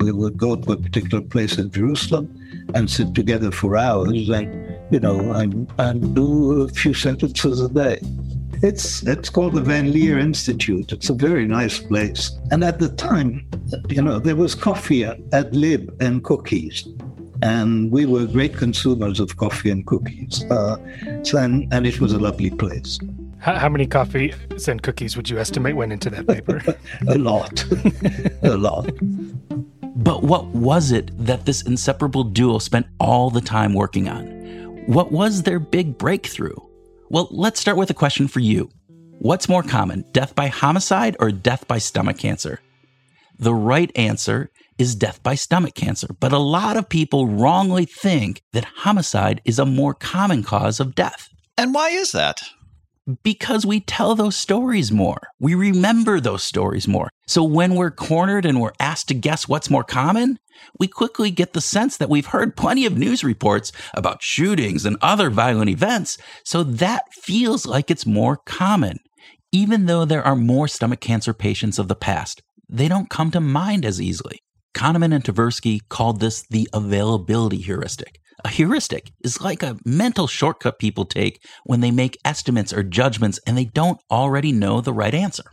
[0.00, 2.34] We would go to a particular place in Jerusalem
[2.74, 7.68] and sit together for hours and, you know, and, and do a few sentences a
[7.68, 8.00] day.
[8.62, 10.92] It's it's called the Van Leer Institute.
[10.92, 12.38] It's a very nice place.
[12.50, 13.46] And at the time,
[13.88, 16.86] you know, there was coffee at Lib and cookies.
[17.42, 20.44] And we were great consumers of coffee and cookies.
[20.50, 20.76] Uh,
[21.22, 22.98] so, and, and it was a lovely place.
[23.38, 26.62] How, how many coffees and cookies would you estimate went into that paper?
[27.08, 27.64] a lot.
[28.42, 28.90] a lot.
[29.96, 34.39] But what was it that this inseparable duo spent all the time working on?
[34.90, 36.56] What was their big breakthrough?
[37.10, 38.68] Well, let's start with a question for you.
[39.20, 42.58] What's more common, death by homicide or death by stomach cancer?
[43.38, 48.42] The right answer is death by stomach cancer, but a lot of people wrongly think
[48.52, 51.28] that homicide is a more common cause of death.
[51.56, 52.42] And why is that?
[53.22, 55.28] Because we tell those stories more.
[55.38, 57.10] We remember those stories more.
[57.26, 60.38] So when we're cornered and we're asked to guess what's more common,
[60.78, 64.96] we quickly get the sense that we've heard plenty of news reports about shootings and
[65.00, 66.18] other violent events.
[66.44, 68.98] So that feels like it's more common.
[69.52, 73.40] Even though there are more stomach cancer patients of the past, they don't come to
[73.40, 74.38] mind as easily.
[74.74, 80.78] Kahneman and Tversky called this the availability heuristic A heuristic is like a mental shortcut
[80.78, 85.14] people take when they make estimates or judgments and they don't already know the right
[85.14, 85.44] answer.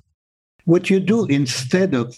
[0.66, 2.18] What you do instead of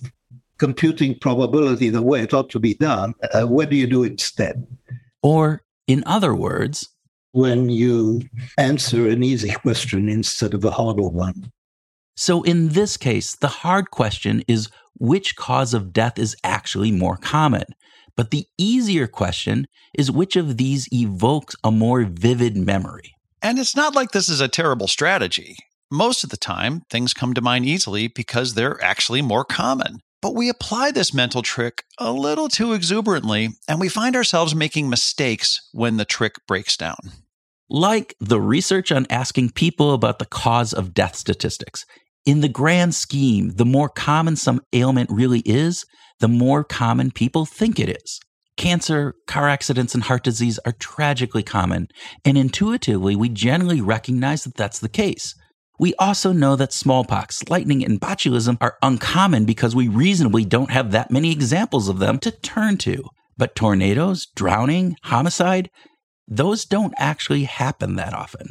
[0.57, 4.67] computing probability the way it ought to be done, uh, what do you do instead?
[5.23, 6.89] Or, in other words,
[7.31, 8.21] when you
[8.57, 11.51] answer an easy question instead of a harder one.
[12.15, 17.17] So, in this case, the hard question is which cause of death is actually more
[17.17, 17.63] common?
[18.19, 19.65] But the easier question
[19.97, 23.13] is which of these evokes a more vivid memory?
[23.41, 25.55] And it's not like this is a terrible strategy.
[25.89, 29.99] Most of the time, things come to mind easily because they're actually more common.
[30.21, 34.89] But we apply this mental trick a little too exuberantly, and we find ourselves making
[34.89, 36.97] mistakes when the trick breaks down.
[37.69, 41.85] Like the research on asking people about the cause of death statistics.
[42.25, 45.85] In the grand scheme, the more common some ailment really is,
[46.19, 48.19] the more common people think it is.
[48.57, 51.87] Cancer, car accidents, and heart disease are tragically common,
[52.25, 55.33] and intuitively, we generally recognize that that's the case.
[55.79, 60.91] We also know that smallpox, lightning, and botulism are uncommon because we reasonably don't have
[60.91, 63.05] that many examples of them to turn to.
[63.37, 65.69] But tornadoes, drowning, homicide,
[66.27, 68.49] those don't actually happen that often.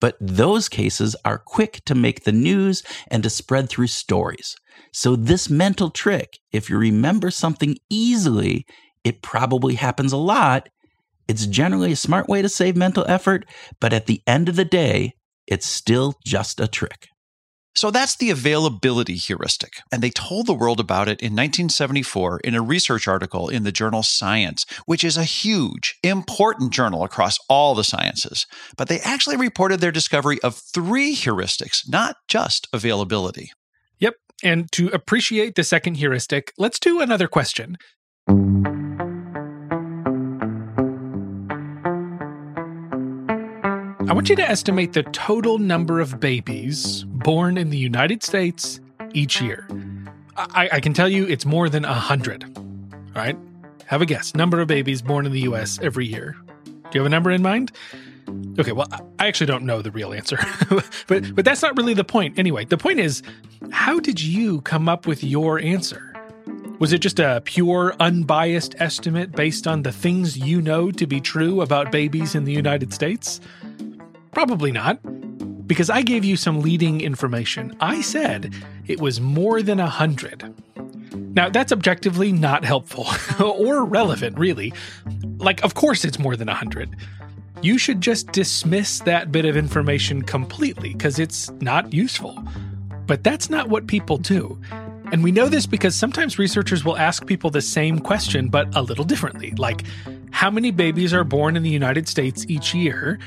[0.00, 4.56] But those cases are quick to make the news and to spread through stories.
[4.92, 8.64] So, this mental trick, if you remember something easily,
[9.04, 10.68] it probably happens a lot.
[11.26, 13.44] It's generally a smart way to save mental effort,
[13.80, 15.12] but at the end of the day,
[15.46, 17.08] it's still just a trick.
[17.74, 19.74] So that's the availability heuristic.
[19.92, 23.70] And they told the world about it in 1974 in a research article in the
[23.70, 28.46] journal Science, which is a huge, important journal across all the sciences.
[28.76, 33.52] But they actually reported their discovery of three heuristics, not just availability.
[33.98, 34.14] Yep.
[34.42, 37.76] And to appreciate the second heuristic, let's do another question.
[44.08, 48.80] I want you to estimate the total number of babies born in the United States
[49.12, 49.68] each year.
[50.34, 52.42] I, I can tell you it's more than a hundred.
[52.56, 53.36] All right,
[53.84, 54.34] have a guess.
[54.34, 55.78] Number of babies born in the U.S.
[55.82, 56.36] every year.
[56.64, 57.70] Do you have a number in mind?
[58.58, 58.88] Okay, well,
[59.18, 60.38] I actually don't know the real answer,
[61.06, 62.38] but but that's not really the point.
[62.38, 63.22] Anyway, the point is,
[63.70, 66.14] how did you come up with your answer?
[66.78, 71.20] Was it just a pure, unbiased estimate based on the things you know to be
[71.20, 73.40] true about babies in the United States?
[74.38, 75.00] Probably not,
[75.66, 77.76] because I gave you some leading information.
[77.80, 78.54] I said
[78.86, 80.54] it was more than a hundred.
[81.34, 83.08] Now, that's objectively not helpful
[83.44, 84.72] or relevant, really.
[85.38, 86.94] Like, of course, it's more than a hundred.
[87.62, 92.40] You should just dismiss that bit of information completely because it's not useful.
[93.08, 94.56] But that's not what people do.
[95.10, 98.82] And we know this because sometimes researchers will ask people the same question, but a
[98.82, 99.50] little differently.
[99.58, 99.82] Like,
[100.30, 103.18] how many babies are born in the United States each year?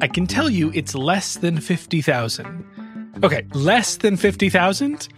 [0.00, 2.64] I can tell you it's less than 50,000.
[3.22, 5.08] Okay, less than 50,000?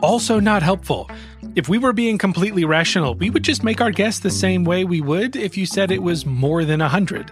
[0.00, 1.08] Also not helpful.
[1.54, 4.84] If we were being completely rational, we would just make our guess the same way
[4.84, 7.30] we would if you said it was more than 100.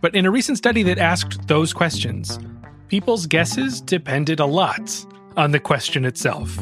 [0.00, 2.38] But in a recent study that asked those questions,
[2.88, 5.06] people's guesses depended a lot
[5.36, 6.58] on the question itself.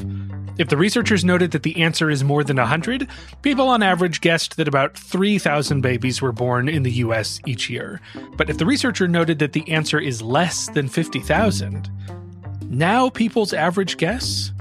[0.57, 3.09] If the researchers noted that the answer is more than 100,
[3.43, 8.01] people on average guessed that about 3,000 babies were born in the US each year.
[8.37, 11.91] But if the researcher noted that the answer is less than 50,000,
[12.69, 14.53] now people's average guess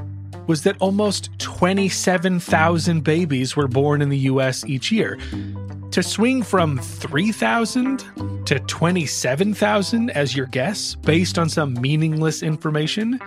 [0.48, 5.20] was that almost 27,000 babies were born in the US each year.
[5.92, 13.20] To swing from 3,000 to 27,000 as your guess based on some meaningless information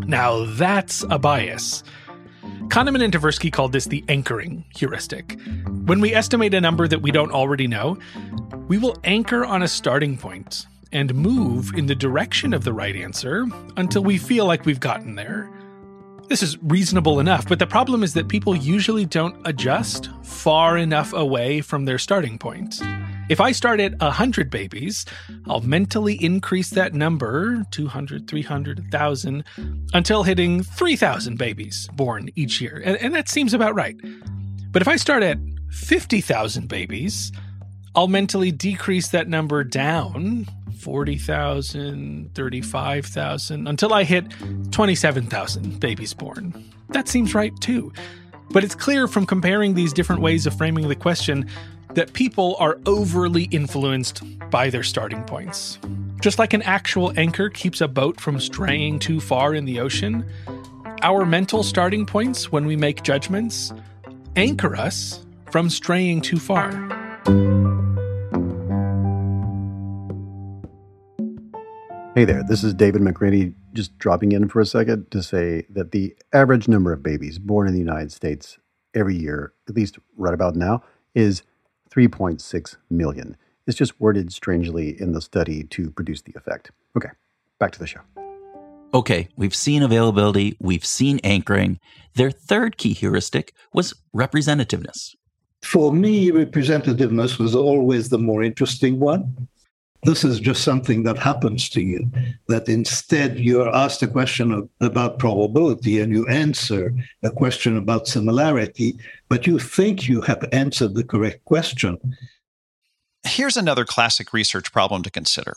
[0.00, 1.82] now, that's a bias.
[2.68, 5.38] Kahneman and Tversky called this the anchoring heuristic.
[5.84, 7.98] When we estimate a number that we don't already know,
[8.68, 12.96] we will anchor on a starting point and move in the direction of the right
[12.96, 15.50] answer until we feel like we've gotten there.
[16.28, 21.12] This is reasonable enough, but the problem is that people usually don't adjust far enough
[21.12, 22.80] away from their starting point.
[23.28, 25.04] If I start at 100 babies,
[25.48, 29.44] I'll mentally increase that number 200, 300, 1,000
[29.92, 32.80] until hitting 3,000 babies born each year.
[32.84, 33.96] And, and that seems about right.
[34.70, 35.38] But if I start at
[35.70, 37.32] 50,000 babies,
[37.96, 40.46] I'll mentally decrease that number down
[40.78, 44.24] 40,000, 35,000 until I hit
[44.70, 46.72] 27,000 babies born.
[46.90, 47.92] That seems right too.
[48.50, 51.50] But it's clear from comparing these different ways of framing the question
[51.96, 55.78] that people are overly influenced by their starting points.
[56.20, 60.24] Just like an actual anchor keeps a boat from straying too far in the ocean,
[61.00, 63.72] our mental starting points when we make judgments
[64.36, 66.70] anchor us from straying too far.
[72.14, 75.92] Hey there, this is David McRaney, just dropping in for a second to say that
[75.92, 78.58] the average number of babies born in the United States
[78.94, 80.82] every year, at least right about now,
[81.14, 81.42] is
[81.96, 83.36] 3.6 million.
[83.66, 86.70] It's just worded strangely in the study to produce the effect.
[86.96, 87.08] Okay,
[87.58, 88.00] back to the show.
[88.94, 91.80] Okay, we've seen availability, we've seen anchoring.
[92.14, 95.14] Their third key heuristic was representativeness.
[95.62, 99.48] For me, representativeness was always the more interesting one.
[100.06, 102.08] This is just something that happens to you,
[102.46, 106.94] that instead you're asked a question of, about probability and you answer
[107.24, 108.96] a question about similarity,
[109.28, 111.98] but you think you have answered the correct question.
[113.24, 115.54] Here's another classic research problem to consider.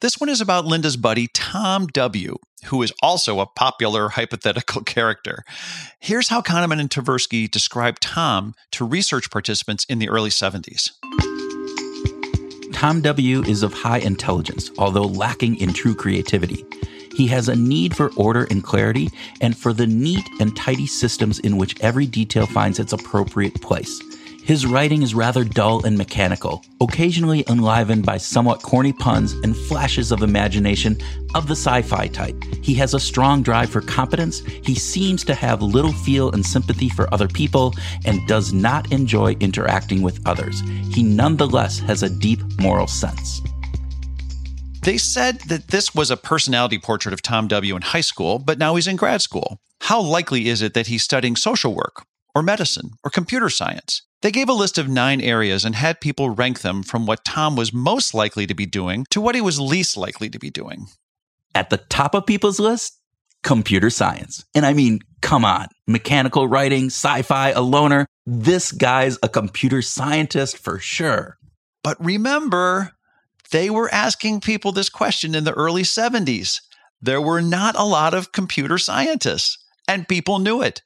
[0.00, 5.44] This one is about Linda's buddy, Tom W., who is also a popular hypothetical character.
[6.00, 10.90] Here's how Kahneman and Tversky described Tom to research participants in the early 70s.
[12.84, 13.42] Tom W.
[13.44, 16.66] is of high intelligence, although lacking in true creativity.
[17.16, 19.08] He has a need for order and clarity,
[19.40, 24.02] and for the neat and tidy systems in which every detail finds its appropriate place.
[24.44, 30.12] His writing is rather dull and mechanical, occasionally enlivened by somewhat corny puns and flashes
[30.12, 30.98] of imagination
[31.34, 32.36] of the sci fi type.
[32.60, 36.90] He has a strong drive for competence, he seems to have little feel and sympathy
[36.90, 37.72] for other people,
[38.04, 40.60] and does not enjoy interacting with others.
[40.90, 43.40] He nonetheless has a deep moral sense.
[44.82, 47.76] They said that this was a personality portrait of Tom W.
[47.76, 49.58] in high school, but now he's in grad school.
[49.80, 54.02] How likely is it that he's studying social work, or medicine, or computer science?
[54.24, 57.56] They gave a list of nine areas and had people rank them from what Tom
[57.56, 60.86] was most likely to be doing to what he was least likely to be doing.
[61.54, 62.98] At the top of people's list,
[63.42, 64.42] computer science.
[64.54, 68.06] And I mean, come on, mechanical writing, sci fi, a loner.
[68.24, 71.36] This guy's a computer scientist for sure.
[71.82, 72.92] But remember,
[73.50, 76.62] they were asking people this question in the early 70s.
[77.02, 80.80] There were not a lot of computer scientists, and people knew it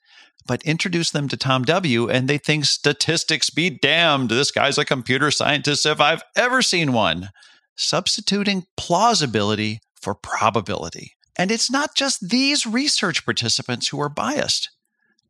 [0.48, 2.10] but introduce them to Tom W.
[2.10, 4.30] and they think statistics be damned.
[4.30, 7.28] This guy's a computer scientist if I've ever seen one.
[7.76, 11.12] Substituting plausibility for probability.
[11.38, 14.70] And it's not just these research participants who are biased.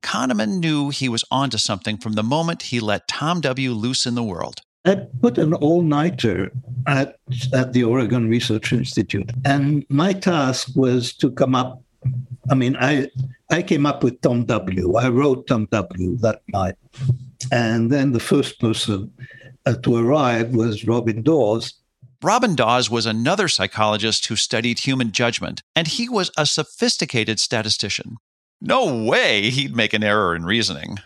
[0.02, 3.72] Kahneman knew he was onto something from the moment he let Tom W.
[3.72, 4.60] loose in the world.
[4.86, 6.50] I put an all nighter
[6.86, 7.16] at,
[7.52, 11.82] at the Oregon Research Institute, and my task was to come up
[12.50, 13.08] I mean, I
[13.50, 14.96] I came up with Tom W.
[14.96, 16.16] I wrote Tom W.
[16.18, 16.74] that night,
[17.50, 19.12] and then the first person
[19.64, 21.74] uh, to arrive was Robin Dawes.
[22.22, 28.16] Robin Dawes was another psychologist who studied human judgment, and he was a sophisticated statistician.
[28.60, 30.98] No way he'd make an error in reasoning.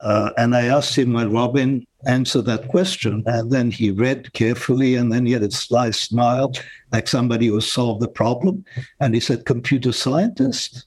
[0.00, 3.22] Uh, and I asked him, well, Robin, answer that question.
[3.26, 6.52] And then he read carefully, and then he had a sly smile,
[6.92, 8.64] like somebody who solved the problem.
[9.00, 10.86] And he said, computer scientist.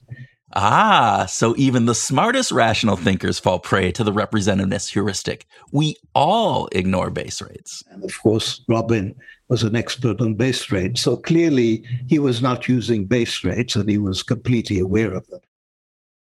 [0.54, 5.46] Ah, so even the smartest rational thinkers fall prey to the representativeness heuristic.
[5.72, 7.82] We all ignore base rates.
[7.90, 9.14] And of course, Robin
[9.48, 11.02] was an expert on base rates.
[11.02, 15.40] So clearly, he was not using base rates and he was completely aware of them.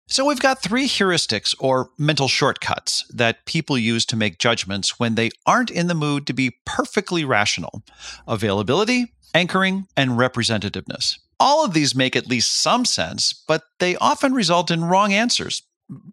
[0.08, 5.16] So we've got three heuristics or mental shortcuts that people use to make judgments when
[5.16, 7.84] they aren't in the mood to be perfectly rational
[8.28, 11.18] availability, anchoring, and representativeness.
[11.44, 15.62] All of these make at least some sense, but they often result in wrong answers,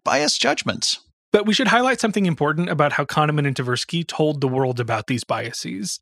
[0.03, 0.99] biased judgments.
[1.31, 5.07] But we should highlight something important about how Kahneman and Tversky told the world about
[5.07, 6.01] these biases.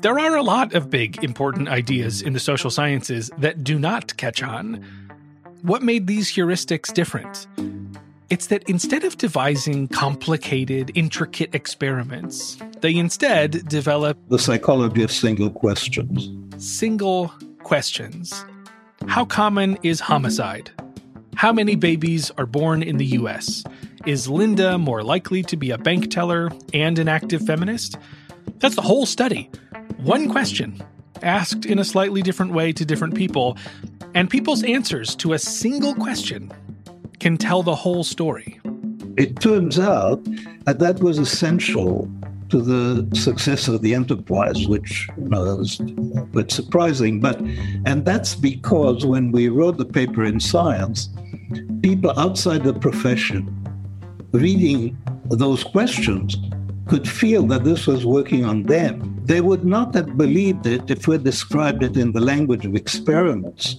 [0.00, 4.16] There are a lot of big, important ideas in the social sciences that do not
[4.16, 4.82] catch on.
[5.60, 7.46] What made these heuristics different?
[8.28, 15.48] It's that instead of devising complicated, intricate experiments, they instead develop the psychology of single
[15.48, 16.28] questions.
[16.56, 18.44] Single questions.
[19.06, 20.72] How common is homicide?
[21.36, 23.62] How many babies are born in the US?
[24.06, 27.96] Is Linda more likely to be a bank teller and an active feminist?
[28.58, 29.48] That's the whole study.
[29.98, 30.82] One question,
[31.22, 33.56] asked in a slightly different way to different people,
[34.14, 36.52] and people's answers to a single question
[37.20, 38.60] can tell the whole story.
[39.16, 40.22] It turns out
[40.64, 42.10] that that was essential
[42.50, 47.20] to the success of the enterprise, which you know, was a bit surprising.
[47.20, 47.40] But
[47.86, 51.08] and that's because when we wrote the paper in Science,
[51.82, 53.52] people outside the profession
[54.32, 54.96] reading
[55.30, 56.36] those questions
[56.86, 59.20] could feel that this was working on them.
[59.24, 63.76] They would not have believed it if we described it in the language of experiments.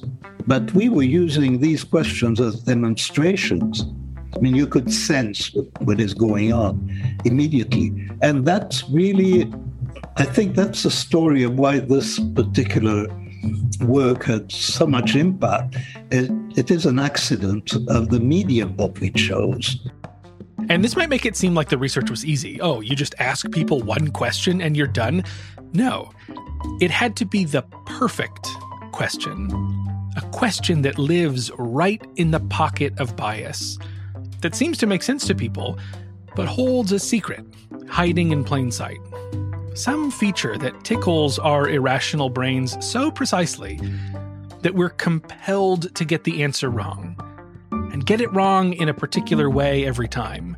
[0.47, 3.85] But we were using these questions as demonstrations.
[4.35, 8.09] I mean, you could sense what is going on immediately.
[8.21, 9.51] And that's really
[10.19, 13.05] I think that's the story of why this particular
[13.81, 15.77] work had so much impact.
[16.09, 19.79] It, it is an accident of the medium that we chose.
[20.69, 22.59] And this might make it seem like the research was easy.
[22.61, 25.23] Oh, you just ask people one question and you're done.
[25.73, 26.11] No,
[26.81, 28.47] it had to be the perfect
[28.91, 29.47] question.
[30.17, 33.77] A question that lives right in the pocket of bias,
[34.41, 35.77] that seems to make sense to people,
[36.35, 37.45] but holds a secret,
[37.87, 38.97] hiding in plain sight.
[39.75, 43.79] Some feature that tickles our irrational brains so precisely
[44.63, 47.15] that we're compelled to get the answer wrong
[47.71, 50.55] and get it wrong in a particular way every time.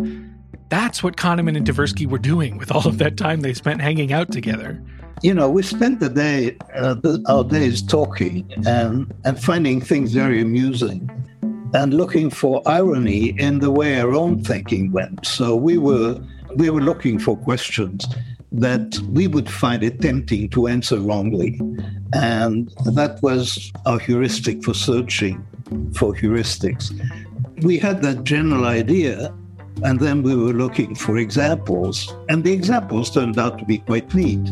[0.69, 4.13] That's what Kahneman and Tversky were doing with all of that time they spent hanging
[4.13, 4.81] out together.
[5.21, 6.95] You know, we spent the day, uh,
[7.27, 11.09] our days talking and, and finding things very amusing
[11.73, 15.25] and looking for irony in the way our own thinking went.
[15.25, 16.19] So we were
[16.55, 18.07] we were looking for questions
[18.51, 21.61] that we would find it tempting to answer wrongly.
[22.13, 25.45] And that was our heuristic for searching
[25.95, 26.89] for heuristics.
[27.61, 29.31] We had that general idea,
[29.83, 34.13] and then we were looking for examples, and the examples turned out to be quite
[34.15, 34.49] neat.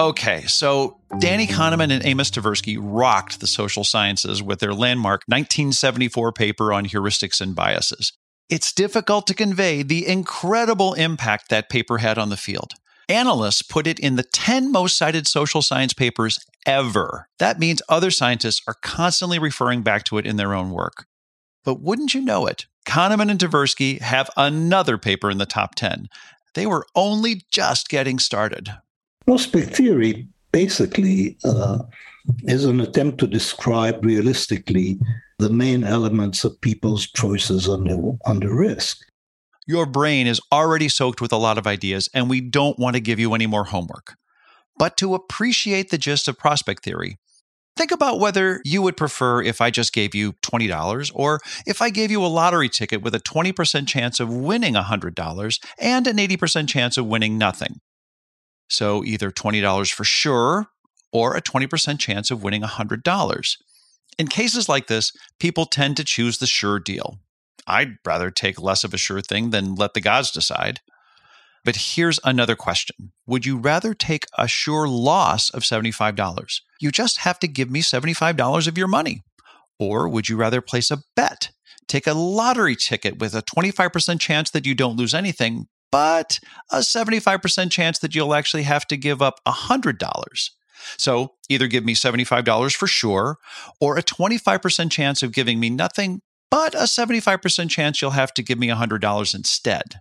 [0.00, 6.32] Okay, so Danny Kahneman and Amos Tversky rocked the social sciences with their landmark 1974
[6.32, 8.14] paper on heuristics and biases.
[8.48, 12.72] It's difficult to convey the incredible impact that paper had on the field.
[13.10, 17.28] Analysts put it in the 10 most cited social science papers ever.
[17.38, 21.06] That means other scientists are constantly referring back to it in their own work.
[21.62, 22.66] But wouldn't you know it?
[22.86, 26.08] Kahneman and Tversky have another paper in the top 10.
[26.54, 28.70] They were only just getting started.
[29.26, 31.78] Prospect theory basically uh,
[32.44, 34.98] is an attempt to describe realistically
[35.38, 38.98] the main elements of people's choices under, under risk.
[39.66, 43.00] Your brain is already soaked with a lot of ideas, and we don't want to
[43.00, 44.16] give you any more homework.
[44.76, 47.18] But to appreciate the gist of prospect theory,
[47.76, 51.90] think about whether you would prefer if I just gave you $20 or if I
[51.90, 56.68] gave you a lottery ticket with a 20% chance of winning $100 and an 80%
[56.68, 57.80] chance of winning nothing.
[58.68, 60.66] So either $20 for sure
[61.12, 63.56] or a 20% chance of winning $100.
[64.18, 67.18] In cases like this, people tend to choose the sure deal.
[67.66, 70.80] I'd rather take less of a sure thing than let the gods decide.
[71.64, 76.60] But here's another question Would you rather take a sure loss of $75?
[76.80, 79.22] You just have to give me $75 of your money.
[79.78, 81.50] Or would you rather place a bet?
[81.86, 86.78] Take a lottery ticket with a 25% chance that you don't lose anything, but a
[86.78, 90.50] 75% chance that you'll actually have to give up $100.
[90.96, 93.36] So either give me $75 for sure,
[93.80, 98.42] or a 25% chance of giving me nothing, but a 75% chance you'll have to
[98.42, 100.00] give me $100 instead.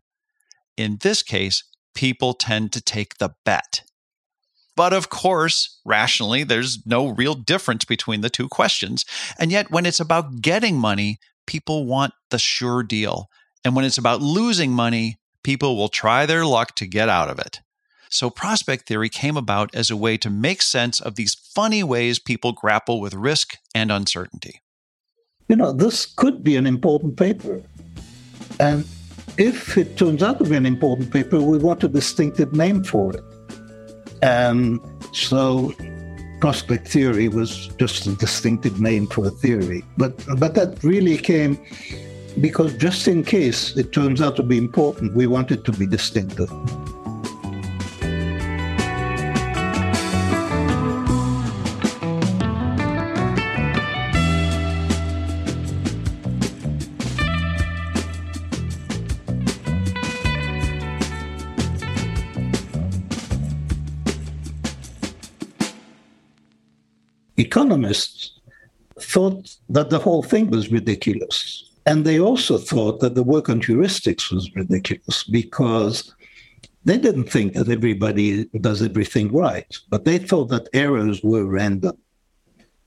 [0.77, 1.63] In this case,
[1.93, 3.81] people tend to take the bet.
[4.79, 9.03] But of course, rationally, there's no real difference between the two questions.
[9.37, 13.29] And yet, when it's about getting money, people want the sure deal.
[13.65, 17.39] And when it's about losing money, people will try their luck to get out of
[17.39, 17.59] it.
[18.09, 22.17] So, prospect theory came about as a way to make sense of these funny ways
[22.17, 24.61] people grapple with risk and uncertainty.
[25.49, 27.61] You know, this could be an important paper.
[28.61, 28.87] And
[29.37, 33.13] if it turns out to be an important paper, we want a distinctive name for
[33.13, 33.23] it.
[34.21, 34.79] And
[35.13, 35.73] so,
[36.41, 39.83] prospect theory was just a distinctive name for a theory.
[39.97, 41.57] But, but that really came
[42.39, 45.85] because just in case it turns out to be important, we want it to be
[45.85, 46.49] distinctive.
[67.39, 68.39] Economists
[68.99, 73.61] thought that the whole thing was ridiculous and they also thought that the work on
[73.61, 76.13] heuristics was ridiculous because
[76.85, 81.97] they didn't think that everybody does everything right, but they thought that errors were random.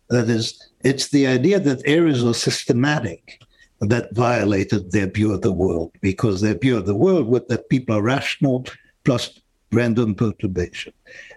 [0.08, 3.42] That is, it's the idea that errors are systematic
[3.80, 7.68] that violated their view of the world because their view of the world was that
[7.70, 8.66] people are rational
[9.04, 9.40] plus
[9.72, 10.92] random perturbation.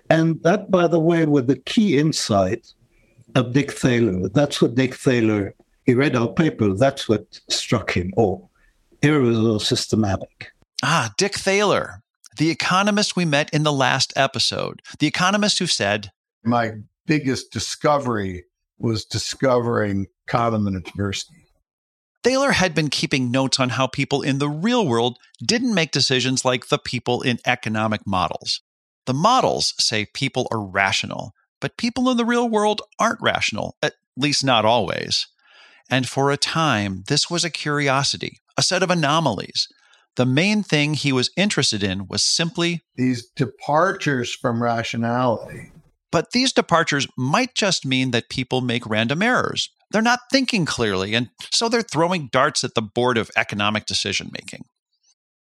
[0.10, 2.74] And that, by the way, was the key insight
[3.36, 4.30] of Dick Thaler.
[4.30, 5.54] That's what Dick Thaler
[5.86, 6.74] he read our paper.
[6.74, 8.12] That's what struck him.
[8.18, 8.50] Oh,
[9.04, 10.52] errors are systematic.
[10.84, 12.02] Ah, Dick Thaler,
[12.38, 16.12] the economist we met in the last episode, the economist who said,
[16.44, 16.74] My
[17.06, 18.46] biggest discovery
[18.78, 21.46] was discovering Kahneman and Tversky.
[22.24, 26.44] Thaler had been keeping notes on how people in the real world didn't make decisions
[26.44, 28.62] like the people in economic models.
[29.06, 31.36] The models say people are rational,
[31.66, 35.26] but people in the real world aren't rational, at least not always.
[35.90, 39.68] And for a time, this was a curiosity, a set of anomalies.
[40.16, 45.72] The main thing he was interested in was simply these departures from rationality.
[46.12, 49.72] But these departures might just mean that people make random errors.
[49.90, 54.30] They're not thinking clearly, and so they're throwing darts at the board of economic decision
[54.32, 54.66] making.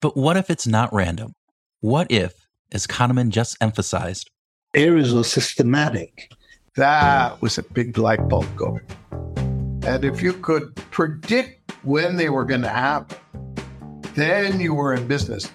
[0.01, 1.33] But what if it's not random?
[1.81, 4.31] What if, as Kahneman just emphasized,
[4.75, 6.33] errors are systematic?
[6.77, 8.83] That was a big light bulb going.
[9.87, 13.18] And if you could predict when they were going to happen,
[14.14, 15.51] then you were in business.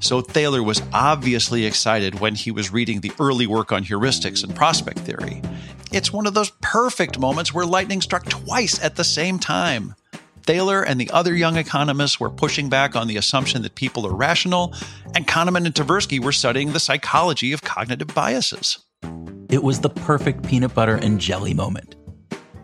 [0.00, 4.54] So Thaler was obviously excited when he was reading the early work on heuristics and
[4.54, 5.40] prospect theory.
[5.92, 9.94] It's one of those perfect moments where lightning struck twice at the same time.
[10.46, 14.14] Thaler and the other young economists were pushing back on the assumption that people are
[14.14, 14.74] rational,
[15.14, 18.78] and Kahneman and Tversky were studying the psychology of cognitive biases.
[19.48, 21.96] It was the perfect peanut butter and jelly moment.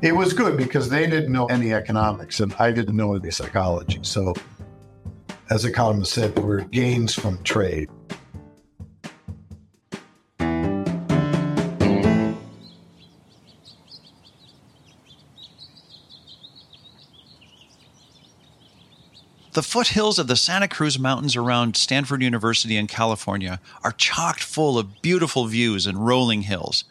[0.03, 4.01] It was good because they didn't know any economics and I didn't know any psychology.
[4.03, 4.35] So
[5.51, 7.91] as economists said, were gains from trade.
[19.53, 24.79] The foothills of the Santa Cruz Mountains around Stanford University in California are chocked full
[24.79, 26.85] of beautiful views and rolling hills.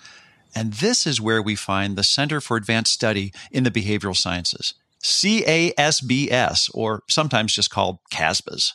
[0.54, 4.74] And this is where we find the Center for Advanced Study in the Behavioral Sciences.
[5.02, 8.74] CASBS, or sometimes just called CASBS.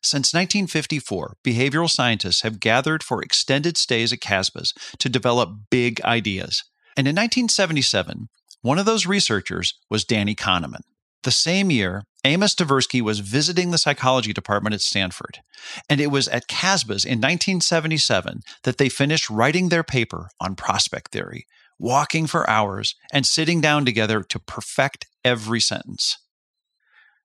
[0.00, 6.64] Since 1954, behavioral scientists have gathered for extended stays at CASBS to develop big ideas.
[6.96, 8.30] And in 1977,
[8.62, 10.80] one of those researchers was Danny Kahneman.
[11.24, 15.40] The same year, Amos Tversky was visiting the psychology department at Stanford,
[15.88, 21.12] and it was at CASBS in 1977 that they finished writing their paper on prospect
[21.12, 21.46] theory,
[21.78, 26.18] walking for hours and sitting down together to perfect every sentence.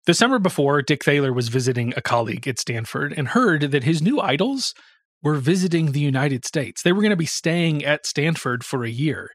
[0.06, 4.02] The summer before, Dick Thaler was visiting a colleague at Stanford and heard that his
[4.02, 4.74] new idols
[5.22, 6.82] were visiting the United States.
[6.82, 9.32] They were going to be staying at Stanford for a year.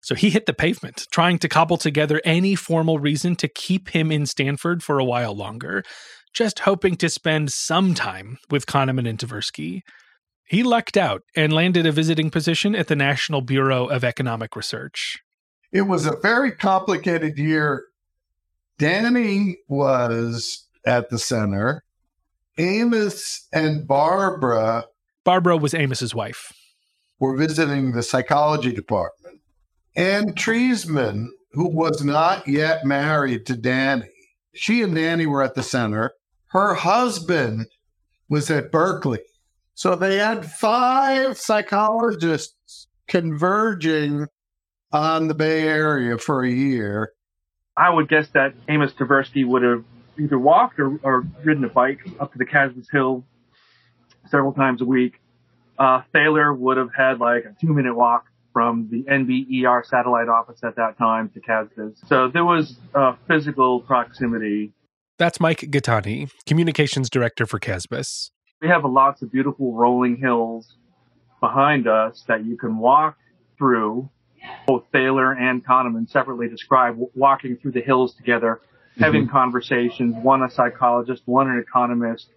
[0.00, 4.10] So he hit the pavement, trying to cobble together any formal reason to keep him
[4.10, 5.84] in Stanford for a while longer,
[6.32, 9.82] just hoping to spend some time with Kahneman and Tversky.
[10.44, 15.18] He lucked out and landed a visiting position at the National Bureau of Economic Research.
[15.72, 17.84] It was a very complicated year.
[18.78, 21.84] Danny was at the center.
[22.58, 24.86] Amos and Barbara.
[25.24, 26.52] Barbara was Amos's wife.
[27.20, 29.19] Were visiting the psychology department.
[29.96, 34.08] Anne Treisman, who was not yet married to Danny,
[34.54, 36.12] she and Danny were at the center.
[36.48, 37.66] Her husband
[38.28, 39.20] was at Berkeley.
[39.74, 44.26] So they had five psychologists converging
[44.92, 47.12] on the Bay Area for a year.
[47.76, 49.84] I would guess that Amos Tversky would have
[50.18, 53.24] either walked or, or ridden a bike up to the CASBS Hill
[54.28, 55.20] several times a week.
[55.78, 60.60] Uh, Thaler would have had like a two minute walk from the NBER satellite office
[60.64, 62.06] at that time to CASBS.
[62.06, 64.72] So there was a physical proximity.
[65.18, 68.30] That's Mike Gaetani, communications director for CASBS.
[68.62, 70.76] We have lots of beautiful rolling hills
[71.40, 73.16] behind us that you can walk
[73.58, 74.10] through.
[74.66, 79.02] Both Thaler and Kahneman separately describe walking through the hills together, mm-hmm.
[79.02, 82.28] having conversations, one a psychologist, one an economist.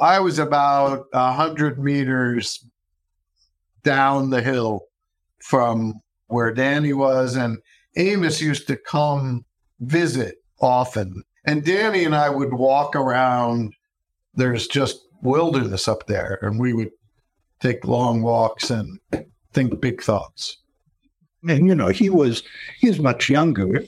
[0.00, 2.64] I was about a hundred meters
[3.82, 4.82] down the hill
[5.40, 5.94] from
[6.26, 7.58] where Danny was, and
[7.96, 9.44] Amos used to come
[9.80, 11.22] visit often.
[11.46, 13.72] And Danny and I would walk around.
[14.34, 16.90] There's just wilderness up there, and we would
[17.60, 19.00] take long walks and
[19.52, 20.58] think big thoughts.
[21.48, 22.42] And you know, he was
[22.78, 23.84] he's much younger,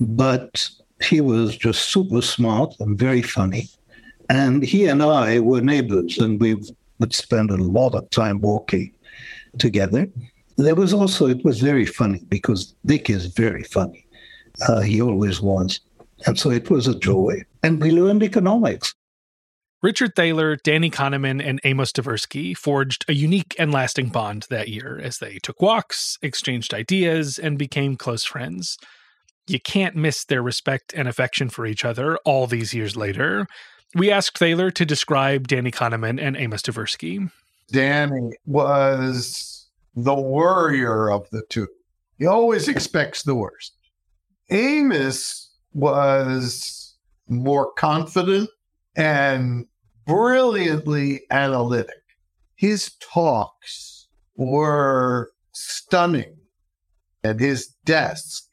[0.00, 0.70] but
[1.02, 3.68] he was just super smart and very funny.
[4.30, 6.56] And he and I were neighbors, and we
[6.98, 8.92] would spend a lot of time walking
[9.58, 10.06] together.
[10.58, 14.04] There was also it was very funny because Dick is very funny.
[14.68, 15.80] Uh, he always was,
[16.26, 17.42] and so it was a joy.
[17.62, 18.94] And we learned economics.
[19.80, 24.98] Richard Thaler, Danny Kahneman, and Amos Tversky forged a unique and lasting bond that year
[25.00, 28.76] as they took walks, exchanged ideas, and became close friends.
[29.46, 33.46] You can't miss their respect and affection for each other all these years later.
[33.94, 37.30] We asked Thaler to describe Danny Kahneman and Amos Tversky.
[37.70, 39.57] Danny was
[40.04, 41.68] the worrier of the two.
[42.18, 43.76] He always expects the worst.
[44.50, 46.96] Amos was
[47.28, 48.48] more confident
[48.96, 49.66] and
[50.06, 52.02] brilliantly analytic.
[52.54, 56.36] His talks were stunning.
[57.24, 58.44] At his desk,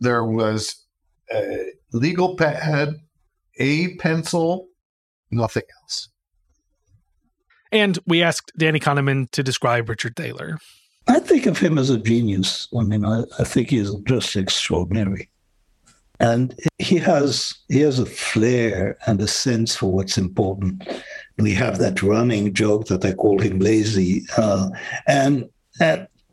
[0.00, 0.86] there was
[1.32, 2.94] a legal pad,
[3.58, 4.68] a pencil,
[5.30, 6.08] nothing else.
[7.70, 10.58] And we asked Danny Kahneman to describe Richard Thaler.
[11.08, 12.68] I think of him as a genius.
[12.78, 15.30] I mean, I, I think he's just extraordinary.
[16.20, 20.86] And he has he has a flair and a sense for what's important.
[21.38, 24.70] We have that running joke that I call him lazy, uh,
[25.06, 25.48] and,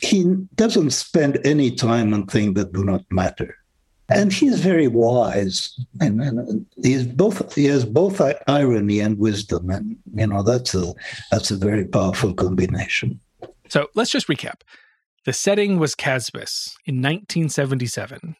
[0.01, 0.23] he
[0.55, 3.55] doesn't spend any time on things that do not matter.
[4.09, 9.95] And he's very wise, and, and he's both he has both irony and wisdom, and
[10.15, 10.93] you know that's a
[11.31, 13.19] that's a very powerful combination.
[13.69, 14.61] So let's just recap.
[15.25, 18.35] The setting was CASBS in 1977.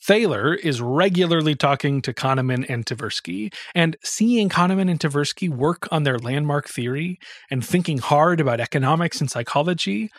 [0.00, 6.04] Thaler is regularly talking to Kahneman and Tversky, and seeing Kahneman and Tversky work on
[6.04, 7.18] their landmark theory
[7.50, 10.10] and thinking hard about economics and psychology,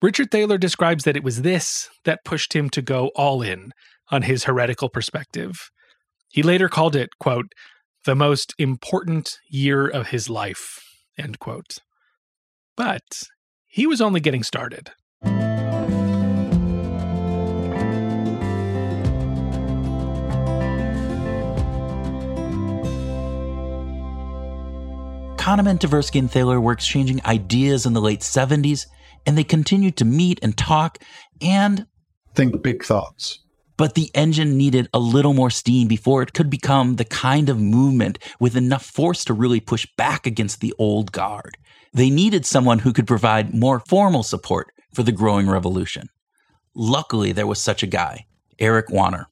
[0.00, 3.72] Richard Thaler describes that it was this that pushed him to go all in
[4.10, 5.70] on his heretical perspective.
[6.28, 7.52] He later called it, quote,
[8.04, 10.80] the most important year of his life,
[11.16, 11.78] end quote.
[12.76, 13.22] But
[13.72, 14.90] he was only getting started.
[25.38, 28.86] Kahneman, Tversky, and Thaler were exchanging ideas in the late 70s,
[29.26, 30.98] and they continued to meet and talk
[31.40, 31.86] and
[32.34, 33.41] think big thoughts.
[33.82, 37.58] But the engine needed a little more steam before it could become the kind of
[37.58, 41.58] movement with enough force to really push back against the old guard.
[41.92, 46.10] They needed someone who could provide more formal support for the growing revolution.
[46.76, 48.26] Luckily, there was such a guy,
[48.60, 49.26] Eric Wanner.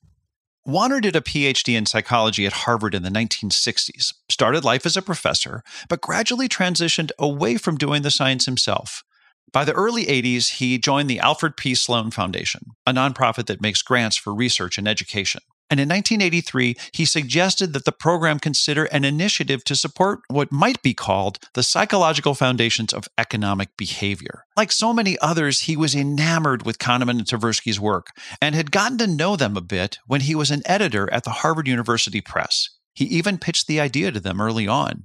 [0.66, 5.00] Wanner did a PhD in psychology at Harvard in the 1960s, started life as a
[5.00, 9.04] professor, but gradually transitioned away from doing the science himself.
[9.52, 11.74] By the early 80s, he joined the Alfred P.
[11.74, 15.42] Sloan Foundation, a nonprofit that makes grants for research and education.
[15.70, 20.82] And in 1983, he suggested that the program consider an initiative to support what might
[20.82, 24.46] be called the psychological foundations of economic behavior.
[24.56, 28.08] Like so many others, he was enamored with Kahneman and Tversky's work
[28.42, 31.30] and had gotten to know them a bit when he was an editor at the
[31.30, 32.70] Harvard University Press.
[32.92, 35.04] He even pitched the idea to them early on.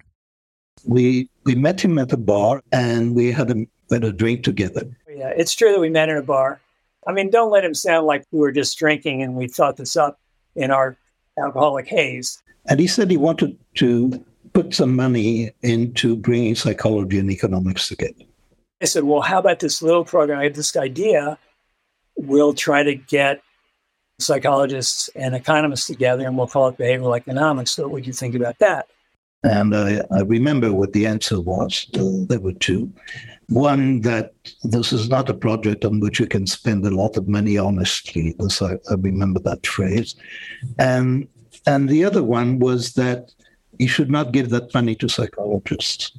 [0.84, 4.84] We we met him at a bar and we had a, had a drink together.
[5.10, 6.60] Yeah, it's true that we met in a bar.
[7.08, 9.96] I mean, don't let him sound like we were just drinking and we thought this
[9.96, 10.20] up
[10.56, 10.98] in our
[11.38, 12.42] alcoholic haze.
[12.68, 14.24] And he said he wanted to
[14.54, 18.24] put some money into bringing psychology and economics together.
[18.82, 20.40] I said, well, how about this little program?
[20.40, 21.38] I had this idea.
[22.16, 23.42] We'll try to get
[24.20, 27.72] psychologists and economists together and we'll call it behavioral economics.
[27.72, 28.88] So, what would you think about that?
[29.44, 31.88] And I, I remember what the answer was.
[31.94, 32.92] Uh, there were two.
[33.48, 34.34] One, that
[34.64, 38.36] this is not a project on which you can spend a lot of money honestly.
[38.40, 40.16] This, I, I remember that phrase.
[40.80, 41.28] And,
[41.68, 43.32] and the other one was that
[43.78, 46.12] you should not give that money to psychologists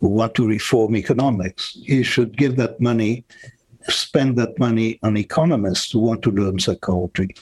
[0.00, 1.74] who want to reform economics.
[1.74, 3.24] You should give that money,
[3.88, 7.34] spend that money on economists who want to learn psychology.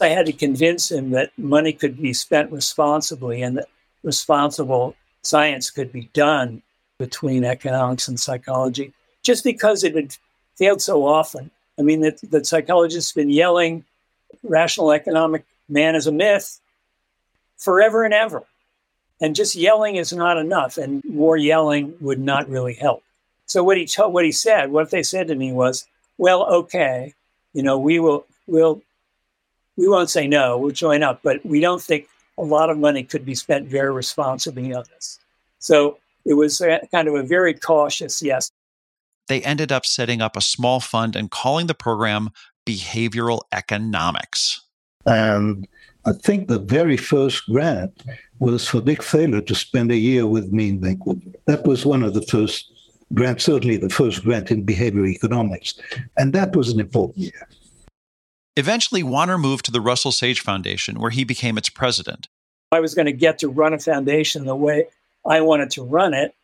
[0.00, 3.68] I had to convince him that money could be spent responsibly and that
[4.02, 6.62] responsible science could be done
[6.98, 8.92] between economics and psychology,
[9.22, 10.16] just because it had
[10.56, 11.50] failed so often.
[11.78, 13.84] I mean, that psychologists have been yelling,
[14.42, 16.60] rational economic man is a myth
[17.56, 18.44] forever and ever.
[19.20, 23.02] And just yelling is not enough, and more yelling would not really help.
[23.46, 25.86] So what he told, what he said, what they said to me was,
[26.18, 27.14] "Well, okay,
[27.52, 28.82] you know, we will, we'll,
[29.76, 30.58] we won't say no.
[30.58, 33.92] We'll join up, but we don't think a lot of money could be spent very
[33.92, 35.20] responsibly on this."
[35.58, 38.50] So it was uh, kind of a very cautious yes.
[39.28, 42.30] They ended up setting up a small fund and calling the program
[42.66, 44.60] Behavioral Economics.
[45.06, 45.66] And
[46.06, 48.02] I think the very first grant
[48.38, 51.20] was for Dick Thaler to spend a year with me in Vancouver.
[51.46, 52.70] That was one of the first
[53.12, 55.74] grants, certainly the first grant in behavioral economics.
[56.16, 57.48] And that was an important year.
[58.56, 62.28] Eventually, Wanner moved to the Russell Sage Foundation, where he became its president.
[62.70, 64.86] I was going to get to run a foundation the way
[65.26, 66.34] I wanted to run it,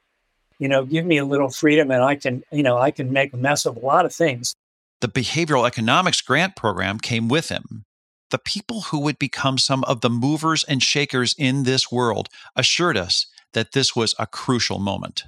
[0.59, 3.33] you know, give me a little freedom and I can, you know, I can make
[3.33, 4.55] a mess of a lot of things.
[5.01, 7.85] The behavioral economics grant program came with him.
[8.31, 12.97] The people who would become some of the movers and shakers in this world assured
[12.97, 15.25] us that this was a crucial moment.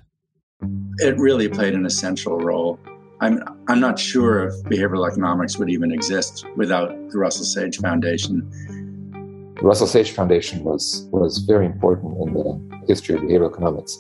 [0.99, 2.79] It really played an essential role.
[3.21, 8.49] I'm, I'm not sure if behavioral economics would even exist without the Russell Sage Foundation.
[9.63, 13.97] The Russell Sage Foundation was, was very important in the history of behavioral economics.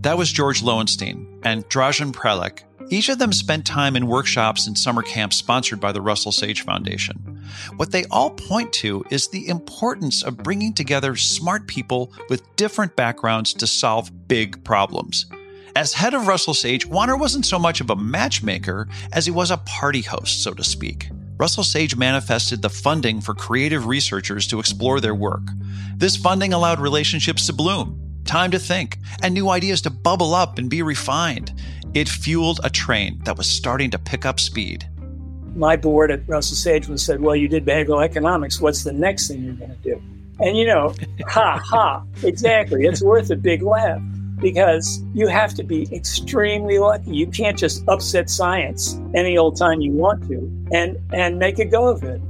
[0.00, 2.60] That was George Loewenstein and Dražen Prelec.
[2.88, 6.62] Each of them spent time in workshops and summer camps sponsored by the Russell Sage
[6.62, 7.44] Foundation.
[7.76, 12.96] What they all point to is the importance of bringing together smart people with different
[12.96, 15.26] backgrounds to solve big problems.
[15.76, 19.50] As head of Russell Sage, Wanner wasn't so much of a matchmaker as he was
[19.50, 21.10] a party host, so to speak.
[21.42, 25.42] Russell Sage manifested the funding for creative researchers to explore their work.
[25.96, 30.56] This funding allowed relationships to bloom, time to think, and new ideas to bubble up
[30.56, 31.52] and be refined.
[31.94, 34.88] It fueled a train that was starting to pick up speed.
[35.56, 38.60] My board at Russell Sage was said, Well, you did behavioral economics.
[38.60, 40.00] What's the next thing you're going to do?
[40.38, 40.94] And you know,
[41.26, 42.84] ha ha, exactly.
[42.84, 44.00] It's worth a big laugh
[44.36, 47.14] because you have to be extremely lucky.
[47.14, 51.64] You can't just upset science any old time you want to and, and make a
[51.64, 52.20] go of it.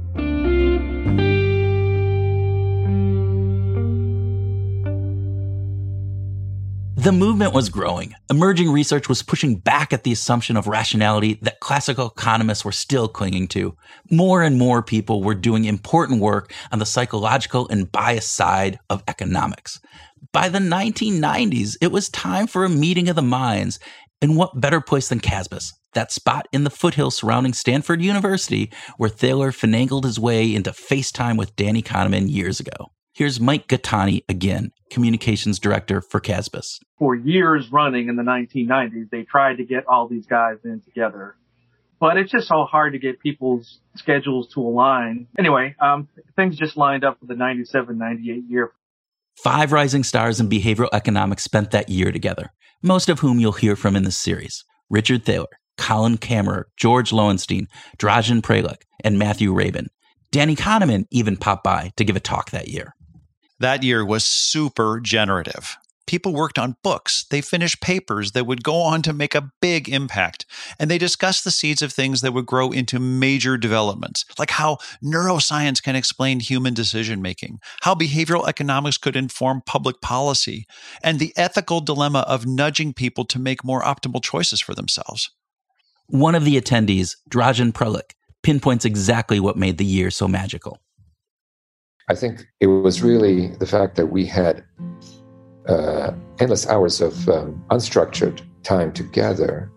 [7.03, 8.15] The movement was growing.
[8.29, 13.09] Emerging research was pushing back at the assumption of rationality that classical economists were still
[13.09, 13.75] clinging to.
[14.09, 19.03] More and more people were doing important work on the psychological and bias side of
[19.09, 19.81] economics.
[20.31, 23.79] By the 1990s, it was time for a meeting of the minds.
[24.21, 29.09] And what better place than CASBS, that spot in the foothills surrounding Stanford University where
[29.09, 32.91] Thaler finagled his way into FaceTime with Danny Kahneman years ago.
[33.13, 36.79] Here's Mike Gaetani again, communications director for CASBS.
[36.97, 41.35] For years running in the 1990s, they tried to get all these guys in together.
[41.99, 45.27] But it's just so hard to get people's schedules to align.
[45.37, 48.71] Anyway, um, things just lined up for the 97 98 year.
[49.37, 53.75] Five rising stars in behavioral economics spent that year together, most of whom you'll hear
[53.75, 57.65] from in this series Richard Thaler, Colin Camerer, George Loewenstein,
[57.97, 59.89] Dražen Prelec, and Matthew Rabin.
[60.31, 62.95] Danny Kahneman even popped by to give a talk that year.
[63.59, 65.77] That year was super generative.
[66.05, 67.25] People worked on books.
[67.29, 70.45] They finished papers that would go on to make a big impact.
[70.77, 74.77] And they discussed the seeds of things that would grow into major developments, like how
[75.03, 80.65] neuroscience can explain human decision making, how behavioral economics could inform public policy,
[81.03, 85.31] and the ethical dilemma of nudging people to make more optimal choices for themselves.
[86.07, 88.11] One of the attendees, Dražen Prelec,
[88.43, 90.79] pinpoints exactly what made the year so magical.
[92.09, 94.65] I think it was really the fact that we had
[95.67, 99.71] uh, endless hours of um, unstructured time together.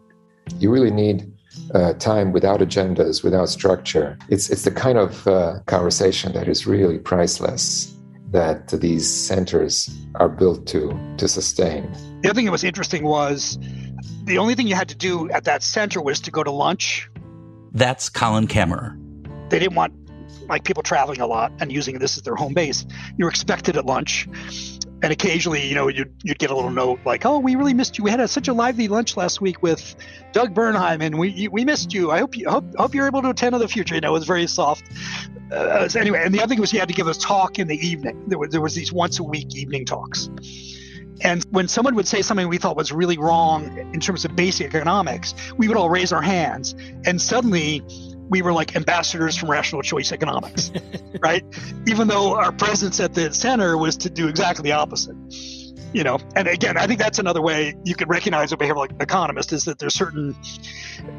[0.59, 1.33] You really need
[1.75, 4.19] uh, time without agendas, without structure.
[4.29, 7.93] It's it's the kind of uh, conversation that is really priceless
[8.31, 11.91] that these centers are built to to sustain.
[12.23, 13.59] The other thing that was interesting was
[14.25, 17.09] the only thing you had to do at that center was to go to lunch.
[17.73, 18.99] That's Colin Camerer.
[19.51, 19.95] They didn't want
[20.49, 22.87] like people traveling a lot and using this as their home base.
[23.17, 24.29] You're expected at lunch.
[25.07, 27.97] And occasionally, you know, you'd, you'd get a little note like, "Oh, we really missed
[27.97, 28.03] you.
[28.03, 29.95] We had a, such a lively lunch last week with
[30.33, 32.11] Doug Bernheim, and we we missed you.
[32.11, 34.19] I hope you hope, hope you're able to attend in the future." You know, it
[34.19, 34.83] was very soft.
[35.53, 37.69] Uh, so anyway, and the other thing was you had to give a talk in
[37.69, 38.25] the evening.
[38.27, 40.29] There was there was these once a week evening talks.
[41.21, 44.75] And when someone would say something we thought was really wrong in terms of basic
[44.75, 47.81] economics, we would all raise our hands, and suddenly
[48.29, 50.73] we were like ambassadors from rational choice economics,
[51.21, 51.45] right?
[51.87, 55.17] Even though our presence at the center was to do exactly the opposite.
[55.93, 59.53] You know, and again, I think that's another way you can recognize a behavioral economist
[59.53, 60.37] is that there's certain,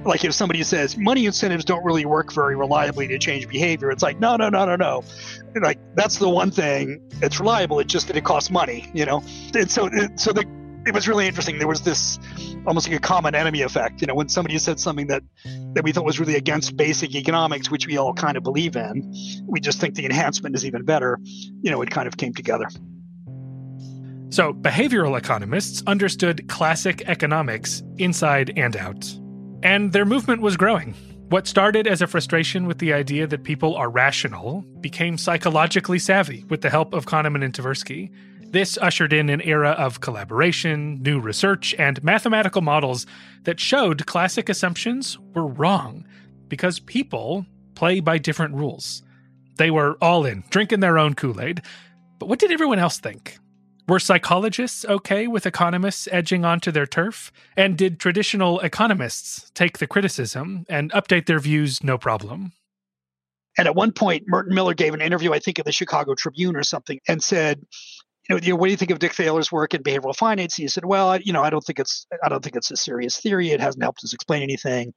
[0.05, 4.03] like if somebody says money incentives don't really work very reliably to change behavior, it's
[4.03, 5.03] like no, no, no, no, no,
[5.61, 7.79] like that's the one thing it's reliable.
[7.79, 9.23] It's just that it costs money, you know,
[9.55, 10.45] and so so the
[10.87, 11.59] it was really interesting.
[11.59, 12.17] There was this
[12.65, 14.01] almost like a common enemy effect.
[14.01, 15.23] You know, when somebody said something that
[15.73, 19.13] that we thought was really against basic economics, which we all kind of believe in,
[19.45, 21.19] we just think the enhancement is even better.
[21.61, 22.67] You know, it kind of came together.
[24.29, 29.07] So, behavioral economists understood classic economics inside and out.
[29.63, 30.93] And their movement was growing.
[31.29, 36.45] What started as a frustration with the idea that people are rational became psychologically savvy
[36.49, 38.11] with the help of Kahneman and Tversky.
[38.49, 43.05] This ushered in an era of collaboration, new research, and mathematical models
[43.43, 46.05] that showed classic assumptions were wrong
[46.47, 47.45] because people
[47.75, 49.03] play by different rules.
[49.57, 51.61] They were all in, drinking their own Kool Aid.
[52.19, 53.37] But what did everyone else think?
[53.87, 57.31] Were psychologists okay with economists edging onto their turf?
[57.55, 62.53] And did traditional economists take the criticism and update their views no problem?
[63.57, 66.55] And at one point, Merton Miller gave an interview, I think, in the Chicago Tribune
[66.55, 67.65] or something, and said,
[68.29, 70.57] you know, you know, what do you think of Dick Thaler's work in behavioral finance?
[70.57, 72.71] And he said, well, I, you know, I don't think it's, I don't think it's
[72.71, 73.51] a serious theory.
[73.51, 74.93] It hasn't helped us explain anything,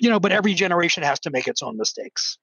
[0.00, 2.38] you know, but every generation has to make its own mistakes.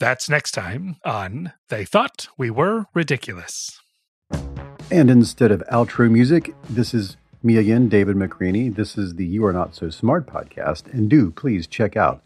[0.00, 3.80] That's next time on They Thought We Were Ridiculous.
[4.90, 8.74] And instead of outro music, this is me again, David McRaney.
[8.74, 10.92] This is the You Are Not So Smart podcast.
[10.92, 12.22] And do please check out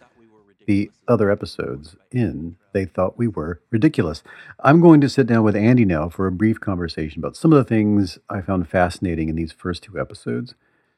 [0.68, 4.22] the other episodes in They Thought We Were Ridiculous.
[4.60, 7.56] I'm going to sit down with Andy now for a brief conversation about some of
[7.56, 10.54] the things I found fascinating in these first two episodes,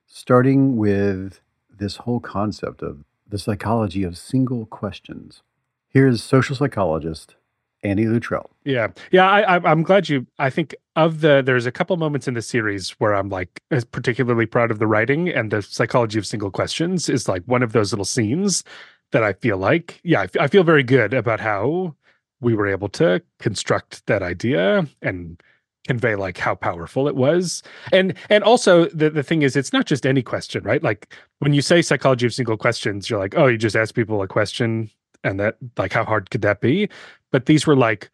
[0.09, 1.41] starting with
[1.71, 5.43] this whole concept of the psychology of single questions.
[5.89, 7.37] Here's social psychologist
[7.85, 8.51] Andy Luttrell.
[8.65, 9.31] Yeah, yeah.
[9.31, 10.27] I, am glad you.
[10.41, 13.63] I think of the there's a couple moments in the series where I'm like
[13.93, 17.73] particularly proud of the writing and the psychology of single questions is like one of
[17.73, 18.65] those little scenes
[19.13, 20.01] that I feel like.
[20.05, 21.95] Yeah, I, feel very good about how
[22.41, 25.41] we were able to construct that idea and
[25.87, 29.87] convey like how powerful it was and and also the, the thing is it's not
[29.87, 33.47] just any question right like when you say psychology of single questions you're like oh
[33.47, 34.91] you just ask people a question
[35.25, 36.87] and that like how hard could that be
[37.31, 38.11] but these were like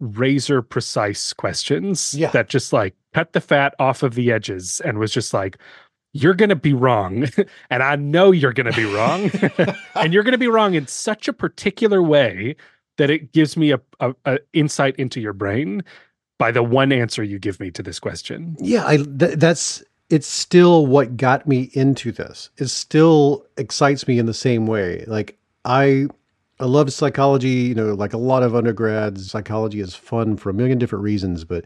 [0.00, 2.30] razor precise questions yeah.
[2.30, 5.56] that just like cut the fat off of the edges and was just like
[6.12, 7.26] you're going to be wrong
[7.70, 9.30] and i know you're going to be wrong
[9.94, 12.56] and you're going to be wrong in such a particular way
[12.96, 15.82] that it gives me a, a, a, insight into your brain
[16.38, 20.26] by the one answer you give me to this question yeah I, th- that's it's
[20.26, 25.38] still what got me into this it still excites me in the same way like
[25.64, 26.08] i
[26.60, 27.48] I love psychology.
[27.48, 31.44] You know, like a lot of undergrads, psychology is fun for a million different reasons,
[31.44, 31.64] but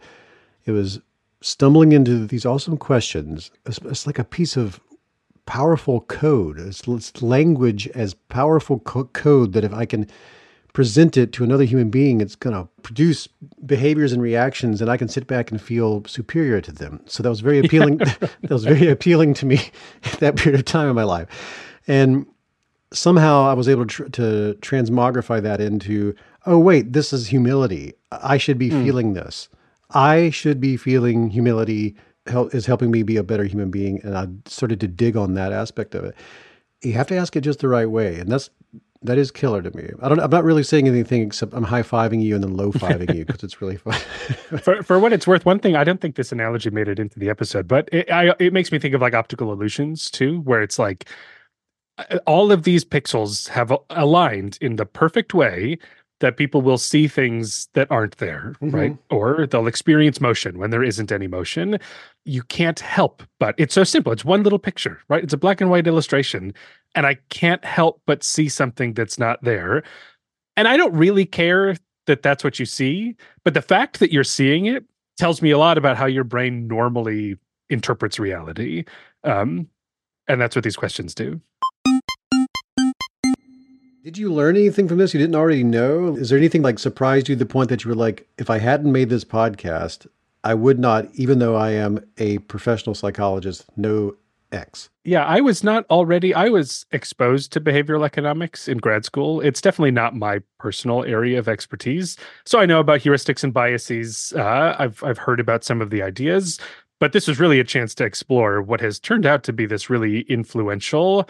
[0.64, 1.00] it was
[1.42, 3.50] stumbling into these awesome questions.
[3.66, 4.80] It's, it's like a piece of
[5.46, 6.58] powerful code.
[6.58, 10.06] It's, it's language as powerful co- code that if I can
[10.72, 13.28] present it to another human being, it's going to produce
[13.66, 17.00] behaviors and reactions, and I can sit back and feel superior to them.
[17.06, 17.98] So that was very appealing.
[17.98, 19.58] that was very appealing to me
[20.04, 21.28] at that period of time in my life.
[21.86, 22.26] And
[22.92, 26.14] somehow I was able to, tr- to transmogrify that into,
[26.46, 27.94] oh, wait, this is humility.
[28.10, 28.84] I should be mm.
[28.84, 29.48] feeling this.
[29.94, 34.00] I should be feeling humility is helping me be a better human being.
[34.02, 36.14] And I started to dig on that aspect of it.
[36.82, 38.18] You have to ask it just the right way.
[38.18, 38.50] And that's,
[39.02, 39.90] that is killer to me.
[40.00, 40.20] I don't.
[40.20, 43.24] I'm not really saying anything except I'm high fiving you and then low fiving you
[43.24, 43.94] because it's really fun.
[44.62, 47.18] for for what it's worth, one thing I don't think this analogy made it into
[47.18, 50.62] the episode, but it I, it makes me think of like optical illusions too, where
[50.62, 51.08] it's like
[51.98, 55.78] uh, all of these pixels have aligned in the perfect way
[56.22, 58.70] that people will see things that aren't there, mm-hmm.
[58.70, 58.96] right?
[59.10, 61.78] Or they'll experience motion when there isn't any motion.
[62.24, 64.12] You can't help but it's so simple.
[64.12, 65.22] It's one little picture, right?
[65.22, 66.54] It's a black and white illustration.
[66.94, 69.82] And I can't help but see something that's not there.
[70.56, 71.74] And I don't really care
[72.06, 74.84] that that's what you see, but the fact that you're seeing it
[75.18, 77.36] tells me a lot about how your brain normally
[77.68, 78.84] interprets reality.
[79.24, 79.68] Um,
[80.28, 81.40] and that's what these questions do.
[84.02, 86.16] Did you learn anything from this you didn't already know?
[86.16, 88.58] Is there anything like surprised you to the point that you were like, if I
[88.58, 90.08] hadn't made this podcast,
[90.42, 94.16] I would not, even though I am a professional psychologist, know
[94.50, 94.90] X?
[95.04, 99.40] Yeah, I was not already, I was exposed to behavioral economics in grad school.
[99.40, 102.16] It's definitely not my personal area of expertise.
[102.44, 104.32] So I know about heuristics and biases.
[104.34, 106.58] Uh, I've, I've heard about some of the ideas,
[106.98, 109.88] but this was really a chance to explore what has turned out to be this
[109.88, 111.28] really influential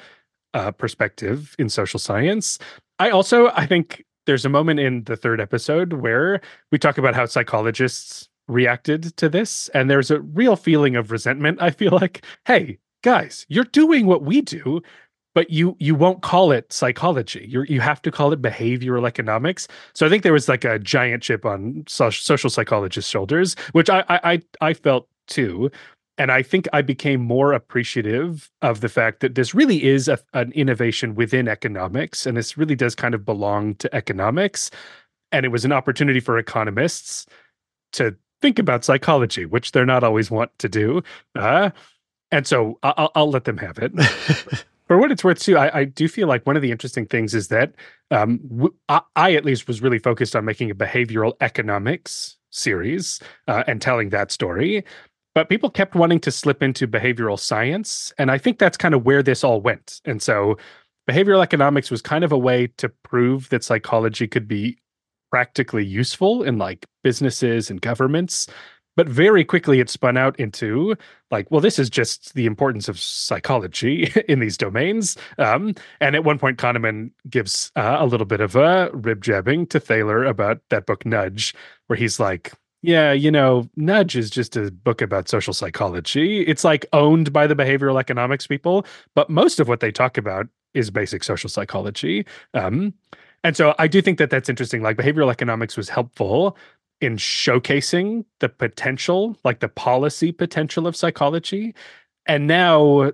[0.55, 2.59] uh, perspective in social science.
[2.99, 7.15] I also I think there's a moment in the third episode where we talk about
[7.15, 11.61] how psychologists reacted to this, and there's a real feeling of resentment.
[11.61, 14.83] I feel like, hey guys, you're doing what we do,
[15.35, 17.47] but you you won't call it psychology.
[17.49, 19.67] You you have to call it behavioral economics.
[19.95, 23.91] So I think there was like a giant chip on so- social psychologists' shoulders, which
[23.91, 25.71] I I I felt too
[26.19, 30.19] and I think I became more appreciative of the fact that this really is a,
[30.35, 34.71] an innovation within economics, and this really does kind of belong to economics.
[35.31, 37.27] And it was an opportunity for economists
[37.93, 41.03] to think about psychology, which they're not always want to do.
[41.35, 41.71] Uh,
[42.31, 43.93] and so I'll, I'll, let them have it.
[44.87, 47.35] for what it's worth, too, I, I, do feel like one of the interesting things
[47.35, 47.73] is that
[48.11, 53.21] um, w- I, I, at least, was really focused on making a behavioral economics series
[53.49, 54.85] uh, and telling that story
[55.35, 59.05] but people kept wanting to slip into behavioral science and i think that's kind of
[59.05, 60.01] where this all went.
[60.05, 60.57] And so
[61.09, 64.79] behavioral economics was kind of a way to prove that psychology could be
[65.31, 68.47] practically useful in like businesses and governments
[68.95, 70.95] but very quickly it spun out into
[71.31, 76.25] like well this is just the importance of psychology in these domains um, and at
[76.25, 80.61] one point kahneman gives uh, a little bit of a rib jabbing to thaler about
[80.69, 81.55] that book nudge
[81.87, 82.53] where he's like
[82.83, 86.43] yeah, you know, Nudge is just a book about social psychology.
[86.43, 88.85] It's like owned by the behavioral economics people,
[89.15, 92.27] but most of what they talk about is basic social psychology.
[92.55, 92.95] Um,
[93.45, 94.83] And so I do think that that's interesting.
[94.83, 96.57] Like behavioral economics was helpful
[97.01, 101.75] in showcasing the potential, like the policy potential of psychology.
[102.27, 103.11] And now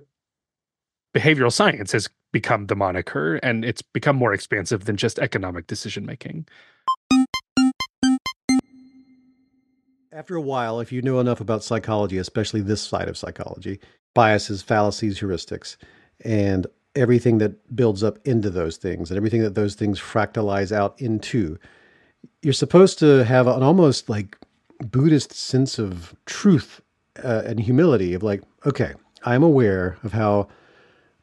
[1.15, 6.05] behavioral science has become the moniker and it's become more expansive than just economic decision
[6.05, 6.47] making.
[10.11, 13.79] After a while, if you know enough about psychology, especially this side of psychology,
[14.15, 15.77] biases, fallacies, heuristics,
[16.25, 16.65] and
[16.95, 21.59] everything that builds up into those things and everything that those things fractalize out into,
[22.41, 24.35] you're supposed to have an almost like
[24.79, 26.81] Buddhist sense of truth
[27.23, 28.93] uh, and humility of like, okay,
[29.25, 30.47] I'm aware of how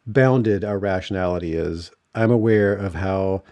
[0.07, 1.91] bounded our rationality is.
[2.15, 3.43] I'm aware of how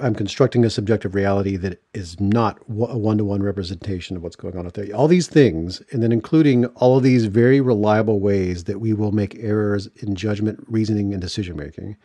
[0.00, 4.36] I'm constructing a subjective reality that is not a one to one representation of what's
[4.36, 4.94] going on out there.
[4.94, 9.12] All these things, and then including all of these very reliable ways that we will
[9.12, 11.96] make errors in judgment, reasoning, and decision making.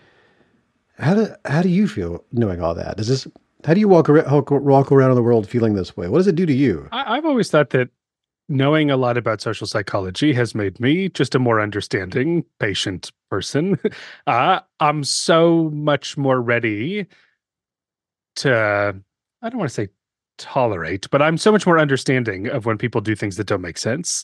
[0.98, 2.98] How do how do you feel knowing all that?
[2.98, 3.28] Does this
[3.66, 6.08] how do you walk around, walk around in the world feeling this way?
[6.08, 6.88] What does it do to you?
[6.92, 7.90] I, I've always thought that
[8.48, 13.80] knowing a lot about social psychology has made me just a more understanding, patient person.
[14.28, 17.06] Uh, I'm so much more ready
[18.38, 18.96] to,
[19.42, 19.90] I don't want to say
[20.38, 23.78] tolerate, but I'm so much more understanding of when people do things that don't make
[23.78, 24.24] sense.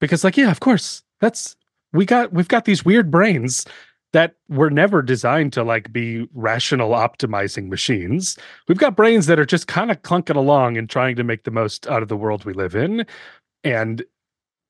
[0.00, 1.56] Because, like, yeah, of course, that's,
[1.92, 3.66] we got, we've got these weird brains
[4.12, 8.36] that were never designed to like be rational optimizing machines.
[8.66, 11.50] We've got brains that are just kind of clunking along and trying to make the
[11.50, 13.06] most out of the world we live in.
[13.62, 14.02] And,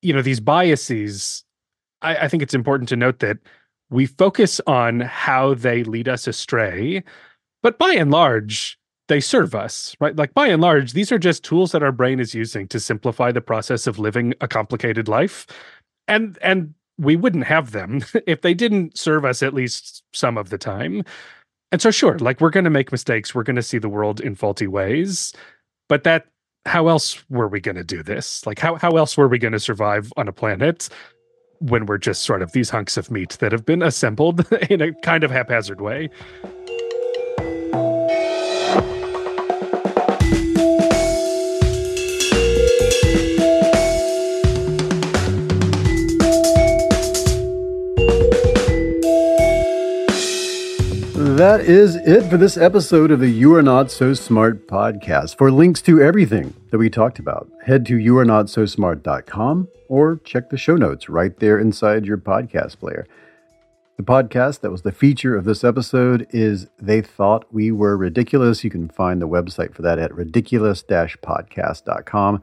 [0.02, 1.44] you know, these biases,
[2.02, 3.38] I, I think it's important to note that
[3.88, 7.02] we focus on how they lead us astray,
[7.62, 8.78] but by and large,
[9.10, 10.16] they serve us, right?
[10.16, 13.32] Like by and large, these are just tools that our brain is using to simplify
[13.32, 15.46] the process of living a complicated life.
[16.08, 20.50] And and we wouldn't have them if they didn't serve us at least some of
[20.50, 21.02] the time.
[21.72, 24.20] And so sure, like we're going to make mistakes, we're going to see the world
[24.20, 25.32] in faulty ways,
[25.88, 26.26] but that
[26.66, 28.46] how else were we going to do this?
[28.46, 30.88] Like how how else were we going to survive on a planet
[31.58, 34.92] when we're just sort of these hunks of meat that have been assembled in a
[35.02, 36.10] kind of haphazard way?
[51.40, 55.38] That is it for this episode of the You Are Not So Smart podcast.
[55.38, 60.76] For links to everything that we talked about, head to youarenotsosmart.com or check the show
[60.76, 63.06] notes right there inside your podcast player.
[63.96, 68.62] The podcast that was the feature of this episode is They Thought We Were Ridiculous.
[68.62, 72.42] You can find the website for that at ridiculous podcast.com.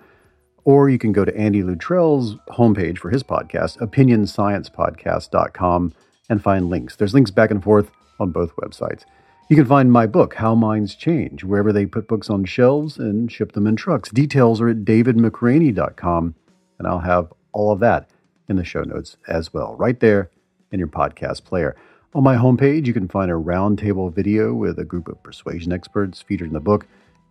[0.64, 5.94] Or you can go to Andy Luttrell's homepage for his podcast, opinionsciencepodcast.com,
[6.30, 6.96] and find links.
[6.96, 9.04] There's links back and forth on both websites.
[9.50, 13.32] You can find my book, How Minds Change, wherever they put books on shelves and
[13.32, 14.10] ship them in trucks.
[14.10, 16.36] Details are at davidmcraney.com,
[16.78, 18.10] and I'll have all of that
[18.50, 20.30] in the show notes as well, right there
[20.72, 21.76] in your podcast player.
[22.14, 26.22] On my homepage, you can find a roundtable video with a group of persuasion experts
[26.22, 26.88] featured in the book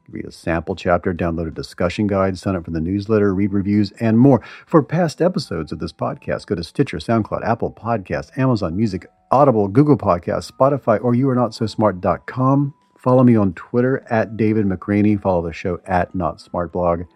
[0.09, 3.93] read a sample chapter, download a discussion guide, sign up for the newsletter, read reviews,
[4.01, 4.43] and more.
[4.67, 9.69] For past episodes of this podcast, go to Stitcher, SoundCloud, Apple Podcasts, Amazon Music, Audible,
[9.69, 12.75] Google Podcasts, Spotify, or youarenotsosmart.com.
[12.99, 15.21] Follow me on Twitter at David McRaney.
[15.21, 17.07] Follow the show at NotSmartBlog.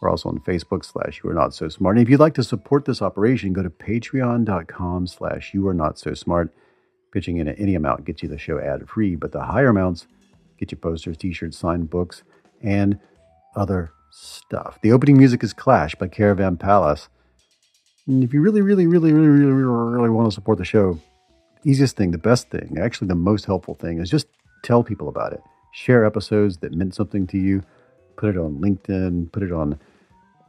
[0.00, 1.96] We're also on Facebook slash You Are Not So Smart.
[1.96, 5.98] And if you'd like to support this operation, go to patreon.com slash You Are Not
[5.98, 6.52] So Smart.
[7.12, 10.06] Pitching in at any amount gets you the show ad free, but the higher amounts
[10.60, 12.22] get you posters, t-shirts, signed books,
[12.62, 12.98] and
[13.56, 14.78] other stuff.
[14.82, 17.08] The opening music is Clash by Caravan Palace.
[18.06, 20.98] And if you really, really, really, really, really, really, really want to support the show,
[21.64, 24.26] easiest thing, the best thing, actually the most helpful thing is just
[24.62, 25.40] tell people about it.
[25.72, 27.62] Share episodes that meant something to you.
[28.16, 29.78] Put it on LinkedIn, put it on,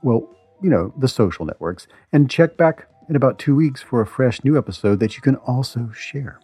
[0.01, 0.27] well,
[0.61, 4.43] you know, the social networks, and check back in about two weeks for a fresh
[4.43, 6.39] new episode that you can also share.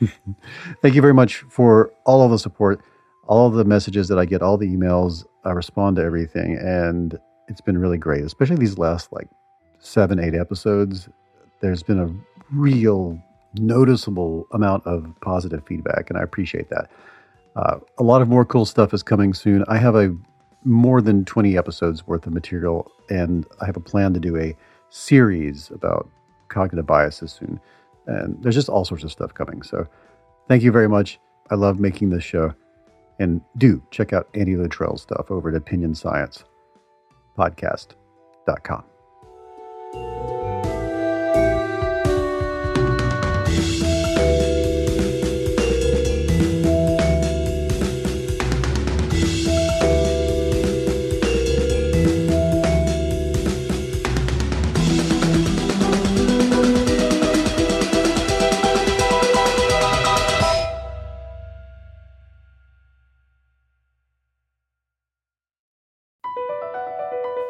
[0.82, 2.80] Thank you very much for all of the support,
[3.26, 5.24] all the messages that I get, all the emails.
[5.44, 7.18] I respond to everything, and
[7.48, 9.28] it's been really great, especially these last like
[9.78, 11.08] seven, eight episodes.
[11.60, 12.14] There's been a
[12.52, 13.18] real
[13.54, 16.90] noticeable amount of positive feedback, and I appreciate that.
[17.56, 19.64] Uh, a lot of more cool stuff is coming soon.
[19.68, 20.14] I have a
[20.64, 24.56] more than 20 episodes worth of material, and I have a plan to do a
[24.90, 26.08] series about
[26.48, 27.60] cognitive biases soon.
[28.06, 29.62] And there's just all sorts of stuff coming.
[29.62, 29.86] So
[30.48, 31.18] thank you very much.
[31.50, 32.54] I love making this show.
[33.18, 36.44] And do check out Andy Luttrell's stuff over at Opinion Science
[37.38, 38.84] Podcast.com.